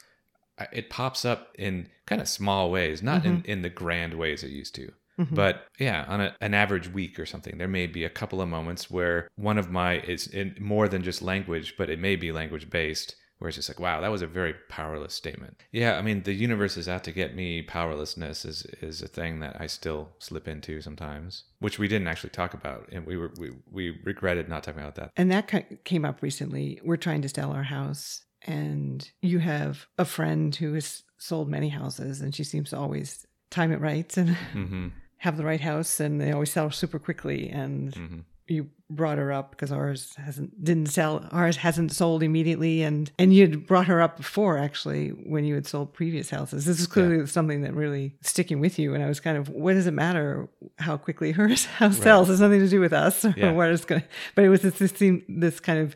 it 0.72 0.88
pops 0.88 1.24
up 1.26 1.54
in 1.58 1.88
kind 2.06 2.22
of 2.22 2.28
small 2.28 2.70
ways, 2.70 3.02
not 3.02 3.26
in, 3.26 3.38
Mm-hmm. 3.38 3.50
in 3.50 3.62
the 3.62 3.68
grand 3.68 4.14
ways 4.14 4.42
it 4.42 4.50
used 4.50 4.74
to. 4.76 4.92
But 5.30 5.66
yeah, 5.78 6.04
on 6.08 6.20
a, 6.20 6.36
an 6.40 6.54
average 6.54 6.88
week 6.88 7.18
or 7.18 7.26
something, 7.26 7.58
there 7.58 7.68
may 7.68 7.86
be 7.86 8.04
a 8.04 8.10
couple 8.10 8.40
of 8.40 8.48
moments 8.48 8.90
where 8.90 9.28
one 9.36 9.58
of 9.58 9.70
my 9.70 9.98
is 10.00 10.26
in 10.26 10.56
more 10.60 10.88
than 10.88 11.02
just 11.02 11.22
language, 11.22 11.74
but 11.76 11.90
it 11.90 11.98
may 11.98 12.16
be 12.16 12.32
language 12.32 12.70
based, 12.70 13.16
where 13.38 13.48
it's 13.48 13.56
just 13.56 13.70
like, 13.70 13.80
wow, 13.80 14.00
that 14.00 14.10
was 14.10 14.22
a 14.22 14.26
very 14.26 14.54
powerless 14.68 15.14
statement. 15.14 15.62
Yeah, 15.72 15.96
I 15.96 16.02
mean, 16.02 16.22
the 16.22 16.34
universe 16.34 16.76
is 16.76 16.88
out 16.88 17.04
to 17.04 17.12
get 17.12 17.34
me. 17.34 17.62
Powerlessness 17.62 18.44
is 18.44 18.66
is 18.82 19.02
a 19.02 19.08
thing 19.08 19.40
that 19.40 19.56
I 19.58 19.66
still 19.66 20.10
slip 20.18 20.46
into 20.46 20.80
sometimes, 20.80 21.44
which 21.58 21.78
we 21.78 21.88
didn't 21.88 22.08
actually 22.08 22.30
talk 22.30 22.54
about, 22.54 22.88
and 22.92 23.06
we 23.06 23.16
were 23.16 23.32
we, 23.38 23.50
we 23.70 23.98
regretted 24.04 24.48
not 24.48 24.62
talking 24.62 24.82
about 24.82 24.96
that. 24.96 25.10
And 25.16 25.30
that 25.30 25.84
came 25.84 26.04
up 26.04 26.22
recently. 26.22 26.80
We're 26.84 26.96
trying 26.96 27.22
to 27.22 27.28
sell 27.28 27.52
our 27.52 27.62
house, 27.62 28.24
and 28.42 29.10
you 29.22 29.38
have 29.38 29.86
a 29.98 30.04
friend 30.04 30.54
who 30.54 30.74
has 30.74 31.02
sold 31.18 31.48
many 31.48 31.70
houses, 31.70 32.20
and 32.20 32.34
she 32.34 32.44
seems 32.44 32.70
to 32.70 32.78
always 32.78 33.26
time 33.50 33.72
it 33.72 33.80
right 33.80 34.16
and 34.16 34.30
hmm 34.30 34.88
have 35.20 35.36
the 35.36 35.44
right 35.44 35.60
house, 35.60 36.00
and 36.00 36.20
they 36.20 36.32
always 36.32 36.52
sell 36.52 36.70
super 36.70 36.98
quickly. 36.98 37.48
And 37.48 37.94
hmm 37.94 38.18
you 38.48 38.68
brought 38.90 39.16
her 39.18 39.30
up 39.30 39.52
because 39.52 39.70
ours 39.70 40.12
hasn't 40.16 40.50
didn't 40.64 40.86
sell 40.86 41.24
ours 41.30 41.56
hasn't 41.58 41.92
sold 41.92 42.20
immediately 42.20 42.82
and 42.82 43.12
and 43.16 43.32
you'd 43.32 43.64
brought 43.64 43.86
her 43.86 44.00
up 44.02 44.16
before 44.16 44.58
actually 44.58 45.10
when 45.10 45.44
you 45.44 45.54
had 45.54 45.64
sold 45.68 45.94
previous 45.94 46.30
houses 46.30 46.64
this 46.64 46.80
is 46.80 46.88
clearly 46.88 47.24
something 47.28 47.60
that 47.62 47.72
really 47.72 48.16
sticking 48.22 48.58
with 48.58 48.76
you 48.76 48.92
and 48.92 49.04
i 49.04 49.06
was 49.06 49.20
kind 49.20 49.38
of 49.38 49.48
what 49.50 49.74
does 49.74 49.86
it 49.86 49.92
matter 49.94 50.48
how 50.80 50.96
quickly 50.96 51.30
her 51.38 51.46
house 51.46 51.96
sells 51.98 52.28
it's 52.28 52.40
nothing 52.40 52.58
to 52.58 52.68
do 52.68 52.80
with 52.80 52.92
us 52.92 53.24
or 53.24 53.32
Yeah. 53.36 53.52
what 53.52 53.70
it's 53.70 53.84
going 53.84 54.02
but 54.34 54.44
it 54.44 54.48
was 54.48 54.62
this, 54.62 54.78
this 54.80 54.90
seemed 54.90 55.22
this 55.28 55.60
kind 55.60 55.78
of 55.78 55.94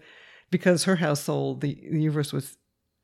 because 0.52 0.84
her 0.84 0.94
house 0.94 1.18
sold 1.24 1.60
the, 1.60 1.74
the 1.74 1.98
universe 1.98 2.32
was 2.32 2.56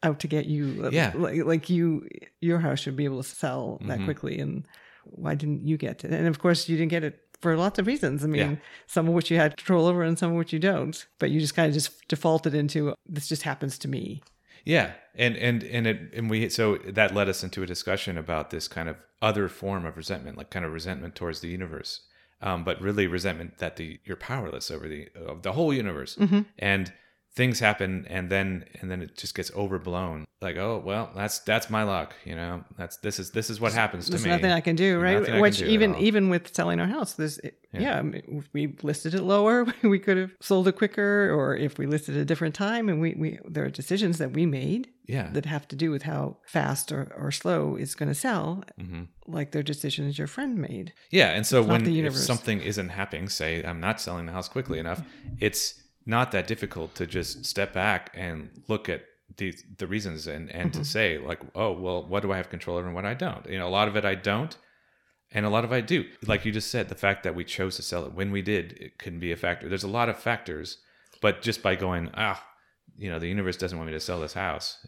out 0.04 0.20
to 0.20 0.28
get 0.28 0.46
you 0.46 0.88
Yeah. 0.92 1.10
like, 1.16 1.44
like 1.44 1.68
you 1.68 2.06
your 2.40 2.60
house 2.60 2.78
should 2.78 2.94
be 2.94 3.04
able 3.04 3.20
to 3.20 3.28
sell 3.28 3.80
that 3.86 3.98
Mhm. 3.98 4.04
quickly 4.04 4.38
and 4.38 4.64
why 5.04 5.34
didn't 5.34 5.66
you 5.66 5.76
get 5.76 6.04
it? 6.04 6.12
And 6.12 6.26
of 6.26 6.38
course 6.38 6.68
you 6.68 6.76
didn't 6.76 6.90
get 6.90 7.04
it 7.04 7.20
for 7.40 7.56
lots 7.56 7.78
of 7.78 7.86
reasons. 7.86 8.22
I 8.24 8.26
mean 8.28 8.50
Yeah. 8.52 8.56
some 8.86 9.08
of 9.08 9.14
which 9.14 9.30
you 9.30 9.36
had 9.38 9.56
control 9.56 9.86
over 9.86 10.02
and 10.02 10.18
some 10.18 10.30
of 10.32 10.36
which 10.36 10.52
you 10.52 10.58
don't. 10.58 11.06
But 11.18 11.30
you 11.30 11.40
just 11.40 11.54
kind 11.54 11.68
of 11.68 11.74
just 11.74 12.06
defaulted 12.08 12.54
into 12.54 12.94
this 13.06 13.28
just 13.28 13.42
happens 13.42 13.78
to 13.78 13.88
me. 13.88 14.22
Yeah, 14.64 14.92
and 15.14 15.36
and 15.36 15.62
and 15.64 15.86
it 15.86 16.12
and 16.14 16.28
we 16.28 16.48
so 16.50 16.76
that 16.86 17.14
led 17.14 17.28
us 17.30 17.42
into 17.42 17.62
a 17.62 17.66
discussion 17.66 18.18
about 18.18 18.50
this 18.50 18.68
kind 18.68 18.88
of 18.90 18.96
other 19.22 19.48
form 19.48 19.86
of 19.86 19.96
resentment, 19.96 20.36
like 20.36 20.50
kind 20.50 20.64
of 20.66 20.72
resentment 20.72 21.14
towards 21.14 21.40
the 21.40 21.48
universe, 21.48 22.02
um, 22.42 22.62
but 22.64 22.78
really 22.80 23.06
resentment 23.06 23.56
that 23.58 23.76
the 23.76 23.98
you're 24.04 24.16
powerless 24.18 24.70
over 24.70 24.86
the 24.86 25.08
of 25.14 25.42
the 25.42 25.52
whole 25.52 25.72
universe, 25.72 26.16
Mhm. 26.16 26.44
and 26.58 26.92
things 27.34 27.60
happen, 27.60 28.06
and 28.08 28.28
then 28.30 28.64
and 28.80 28.90
then 28.90 29.02
it 29.02 29.16
just 29.16 29.34
gets 29.34 29.50
overblown. 29.54 30.26
Like, 30.40 30.56
oh 30.56 30.82
well, 30.84 31.10
that's 31.14 31.38
that's 31.40 31.68
my 31.70 31.82
luck, 31.82 32.14
you 32.24 32.34
know. 32.34 32.64
That's 32.76 32.96
this 32.98 33.18
is 33.18 33.30
this 33.30 33.50
is 33.50 33.60
what 33.60 33.72
happens 33.72 34.06
to 34.06 34.12
there's 34.12 34.24
me. 34.24 34.30
nothing 34.30 34.50
i 34.50 34.60
can 34.60 34.74
do 34.76 34.98
Nothing 34.98 35.16
right 35.18 35.24
can 35.26 35.40
which 35.40 35.58
do 35.58 35.66
even 35.66 35.94
even 35.96 36.28
with 36.30 36.54
selling 36.54 36.80
our 36.80 36.86
house 36.86 37.12
there's 37.14 37.38
Yeah. 37.72 37.80
yeah, 37.80 37.98
I 37.98 38.02
mean, 38.02 38.22
if 38.26 38.48
we 38.52 38.76
listed 38.82 39.14
it 39.14 39.22
lower 39.22 39.64
we 39.82 39.98
could 39.98 40.16
have 40.16 40.32
sold 40.40 40.66
it 40.66 40.72
quicker 40.76 41.30
or 41.32 41.56
if 41.56 41.78
we 41.78 41.86
listed 41.86 42.16
at 42.16 42.22
a 42.22 42.24
different 42.24 42.54
time 42.54 42.88
and 42.88 43.00
we, 43.00 43.14
we 43.16 43.38
there 43.48 43.64
are 43.64 43.70
decisions 43.70 44.18
that 44.18 44.32
we 44.32 44.44
made 44.46 44.88
yeah, 45.06 45.28
that 45.32 45.44
have 45.46 45.66
to 45.68 45.76
do 45.76 45.90
with 45.90 46.02
how 46.04 46.36
fast 46.46 46.90
or, 46.92 47.12
or 47.16 47.30
slow 47.30 47.76
it's 47.76 47.94
going 47.94 48.08
to 48.08 48.14
sell 48.14 48.64
hmm 48.78 49.02
like 49.26 49.52
they're 49.52 49.62
decisions 49.62 50.18
your 50.18 50.26
friend 50.26 50.56
made 50.58 50.92
Yeah, 51.10 51.30
and 51.30 51.46
so 51.46 51.60
It's 51.60 51.68
when 51.68 51.86
if 51.86 52.16
something 52.16 52.60
isn't 52.60 52.88
happening, 52.88 53.28
say 53.28 53.62
I'm 53.62 53.78
not 53.80 54.00
selling 54.00 54.26
the 54.26 54.32
house 54.32 54.48
quickly 54.48 54.78
enough, 54.80 55.02
it's 55.38 55.79
not 56.06 56.32
that 56.32 56.46
difficult 56.46 56.94
to 56.96 57.06
just 57.06 57.44
step 57.44 57.72
back 57.72 58.10
and 58.14 58.50
look 58.68 58.88
at 58.88 59.02
the 59.36 59.54
the 59.78 59.86
reasons 59.86 60.26
and 60.26 60.50
and 60.50 60.72
Mm-hmm. 60.72 60.80
to 60.82 60.84
say 60.88 61.18
like, 61.18 61.40
oh 61.54 61.72
well, 61.72 62.04
what 62.06 62.22
do 62.22 62.32
I 62.32 62.36
have 62.36 62.50
control 62.50 62.76
over 62.76 62.86
and 62.86 62.94
what 62.94 63.04
I 63.06 63.14
don't? 63.14 63.46
You 63.46 63.58
know, 63.58 63.68
a 63.68 63.70
lot 63.70 63.88
of 63.88 63.96
it 63.96 64.04
I 64.04 64.14
don't, 64.14 64.56
and 65.32 65.46
a 65.46 65.50
lot 65.50 65.64
of 65.64 65.72
it 65.72 65.76
I 65.76 65.80
do. 65.80 66.04
Like 66.26 66.44
you 66.44 66.52
just 66.52 66.70
said, 66.70 66.88
the 66.88 66.94
fact 66.94 67.22
that 67.24 67.34
we 67.34 67.44
chose 67.44 67.76
to 67.76 67.82
sell 67.82 68.04
it 68.06 68.12
when 68.12 68.32
we 68.32 68.42
did, 68.42 68.72
it 68.72 68.98
can 68.98 69.18
be 69.20 69.30
a 69.32 69.36
factor. 69.36 69.68
There's 69.68 69.84
a 69.84 69.88
lot 69.88 70.08
of 70.08 70.18
factors, 70.18 70.78
but 71.20 71.42
just 71.42 71.62
by 71.62 71.76
going 71.76 72.10
ah. 72.14 72.42
you 72.96 73.10
know, 73.10 73.18
the 73.18 73.28
universe 73.28 73.56
doesn't 73.56 73.78
want 73.78 73.86
me 73.88 73.94
to 73.94 74.00
sell 74.00 74.20
this 74.20 74.34
house. 74.34 74.78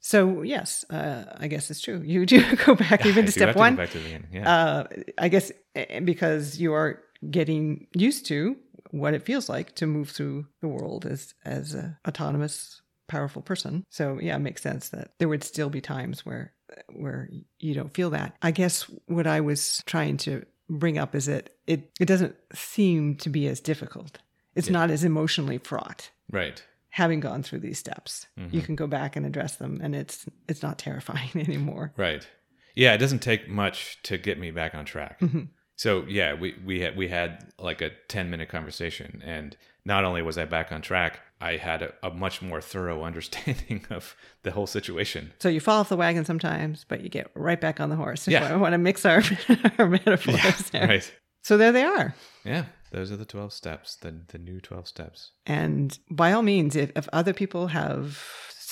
So 0.00 0.42
yes, 0.42 0.84
uh, 0.90 1.24
I 1.38 1.46
guess 1.48 1.70
it's 1.70 1.80
true. 1.80 2.00
You 2.04 2.26
do 2.26 2.56
go 2.66 2.74
back 2.74 3.04
even 3.10 3.26
to 3.26 3.32
step 3.32 3.52
to 3.54 3.58
one. 3.58 3.76
back 3.76 3.90
to 3.90 3.98
the 3.98 4.04
beginning. 4.04 4.28
Yeah. 4.32 4.54
Uh, 4.54 4.84
I 5.18 5.28
guess 5.28 5.52
eh, 5.74 6.00
because 6.00 6.58
you 6.58 6.72
are 6.72 7.02
getting 7.30 7.86
used 7.94 8.26
to 8.26 8.56
what 8.92 9.14
it 9.14 9.24
feels 9.24 9.48
like 9.48 9.74
to 9.74 9.86
move 9.86 10.10
through 10.10 10.46
the 10.60 10.68
world 10.68 11.04
as 11.04 11.34
as 11.44 11.74
a 11.74 11.98
autonomous, 12.06 12.80
powerful 13.08 13.42
person. 13.42 13.84
So 13.90 14.18
yeah, 14.20 14.36
it 14.36 14.40
makes 14.40 14.62
sense 14.62 14.90
that 14.90 15.14
there 15.18 15.28
would 15.28 15.42
still 15.42 15.70
be 15.70 15.80
times 15.80 16.24
where 16.24 16.52
where 16.92 17.28
you 17.58 17.74
don't 17.74 17.94
feel 17.94 18.10
that. 18.10 18.36
I 18.42 18.50
guess 18.50 18.82
what 19.06 19.26
I 19.26 19.40
was 19.40 19.82
trying 19.86 20.18
to 20.18 20.44
bring 20.68 20.98
up 20.98 21.14
is 21.14 21.26
that 21.26 21.50
it 21.66 21.90
it 21.98 22.06
doesn't 22.06 22.36
seem 22.54 23.16
to 23.16 23.30
be 23.30 23.48
as 23.48 23.60
difficult. 23.60 24.18
It's 24.54 24.68
not 24.68 24.90
as 24.90 25.02
emotionally 25.02 25.56
fraught 25.56 26.10
right. 26.30 26.62
having 26.90 27.20
gone 27.20 27.42
through 27.42 27.60
these 27.60 27.78
steps. 27.78 28.26
Mm-hmm. 28.38 28.54
You 28.54 28.60
can 28.60 28.76
go 28.76 28.86
back 28.86 29.16
and 29.16 29.24
address 29.24 29.56
them 29.56 29.80
and 29.82 29.94
it's 29.94 30.26
it's 30.48 30.62
not 30.62 30.78
terrifying 30.78 31.30
anymore. 31.34 31.94
Right. 31.96 32.26
Yeah, 32.74 32.92
it 32.92 32.98
doesn't 32.98 33.20
take 33.20 33.48
much 33.48 34.02
to 34.04 34.18
get 34.18 34.38
me 34.38 34.50
back 34.50 34.74
on 34.74 34.84
track. 34.84 35.20
Mm-hmm. 35.20 35.44
So 35.76 36.04
yeah, 36.08 36.34
we 36.34 36.54
we 36.64 36.80
had 36.80 36.96
we 36.96 37.08
had 37.08 37.52
like 37.58 37.80
a 37.80 37.90
ten 38.08 38.30
minute 38.30 38.48
conversation, 38.48 39.22
and 39.24 39.56
not 39.84 40.04
only 40.04 40.22
was 40.22 40.38
I 40.38 40.44
back 40.44 40.70
on 40.70 40.82
track, 40.82 41.20
I 41.40 41.56
had 41.56 41.82
a, 41.82 41.92
a 42.02 42.10
much 42.10 42.40
more 42.40 42.60
thorough 42.60 43.02
understanding 43.04 43.84
of 43.90 44.14
the 44.42 44.52
whole 44.52 44.66
situation. 44.66 45.32
So 45.40 45.48
you 45.48 45.60
fall 45.60 45.80
off 45.80 45.88
the 45.88 45.96
wagon 45.96 46.24
sometimes, 46.24 46.84
but 46.88 47.02
you 47.02 47.08
get 47.08 47.30
right 47.34 47.60
back 47.60 47.80
on 47.80 47.90
the 47.90 47.96
horse. 47.96 48.28
Yeah. 48.28 48.52
I 48.52 48.56
want 48.56 48.72
to 48.72 48.78
mix 48.78 49.04
our, 49.04 49.22
our 49.78 49.88
metaphors 49.88 50.70
there. 50.72 50.86
Right. 50.86 51.12
So 51.42 51.56
there 51.56 51.72
they 51.72 51.82
are. 51.82 52.14
Yeah, 52.44 52.66
those 52.92 53.10
are 53.10 53.16
the 53.16 53.24
twelve 53.24 53.52
steps, 53.52 53.96
the 53.96 54.14
the 54.28 54.38
new 54.38 54.60
twelve 54.60 54.86
steps. 54.86 55.32
And 55.46 55.98
by 56.10 56.32
all 56.32 56.42
means, 56.42 56.76
if, 56.76 56.92
if 56.94 57.08
other 57.12 57.32
people 57.32 57.68
have 57.68 58.22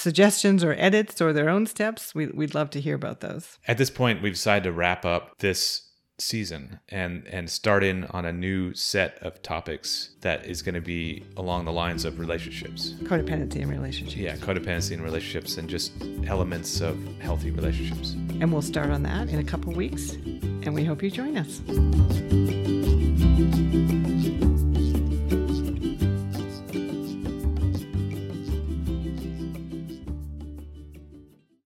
suggestions 0.00 0.64
or 0.64 0.74
edits 0.78 1.20
or 1.20 1.32
their 1.32 1.50
own 1.50 1.66
steps, 1.66 2.14
we, 2.14 2.26
we'd 2.28 2.54
love 2.54 2.70
to 2.70 2.80
hear 2.80 2.94
about 2.94 3.20
those. 3.20 3.58
At 3.66 3.76
this 3.78 3.90
point, 3.90 4.22
we've 4.22 4.32
decided 4.32 4.64
to 4.64 4.72
wrap 4.72 5.04
up 5.04 5.38
this 5.38 5.89
season 6.20 6.80
and 6.88 7.26
and 7.26 7.50
start 7.50 7.82
in 7.82 8.04
on 8.06 8.24
a 8.24 8.32
new 8.32 8.74
set 8.74 9.18
of 9.22 9.42
topics 9.42 10.10
that 10.20 10.46
is 10.46 10.62
going 10.62 10.74
to 10.74 10.80
be 10.80 11.24
along 11.36 11.64
the 11.64 11.72
lines 11.72 12.04
of 12.04 12.18
relationships. 12.18 12.94
Codependency 13.02 13.62
and 13.62 13.70
relationships. 13.70 14.16
Yeah, 14.16 14.36
codependency 14.36 14.92
in 14.92 15.02
relationships 15.02 15.56
and 15.58 15.68
just 15.68 15.92
elements 16.26 16.80
of 16.80 16.98
healthy 17.20 17.50
relationships. 17.50 18.12
And 18.40 18.52
we'll 18.52 18.62
start 18.62 18.90
on 18.90 19.02
that 19.04 19.28
in 19.28 19.38
a 19.38 19.44
couple 19.44 19.72
weeks. 19.72 20.12
And 20.62 20.74
we 20.74 20.84
hope 20.84 21.02
you 21.02 21.10
join 21.10 21.36
us. 21.36 21.60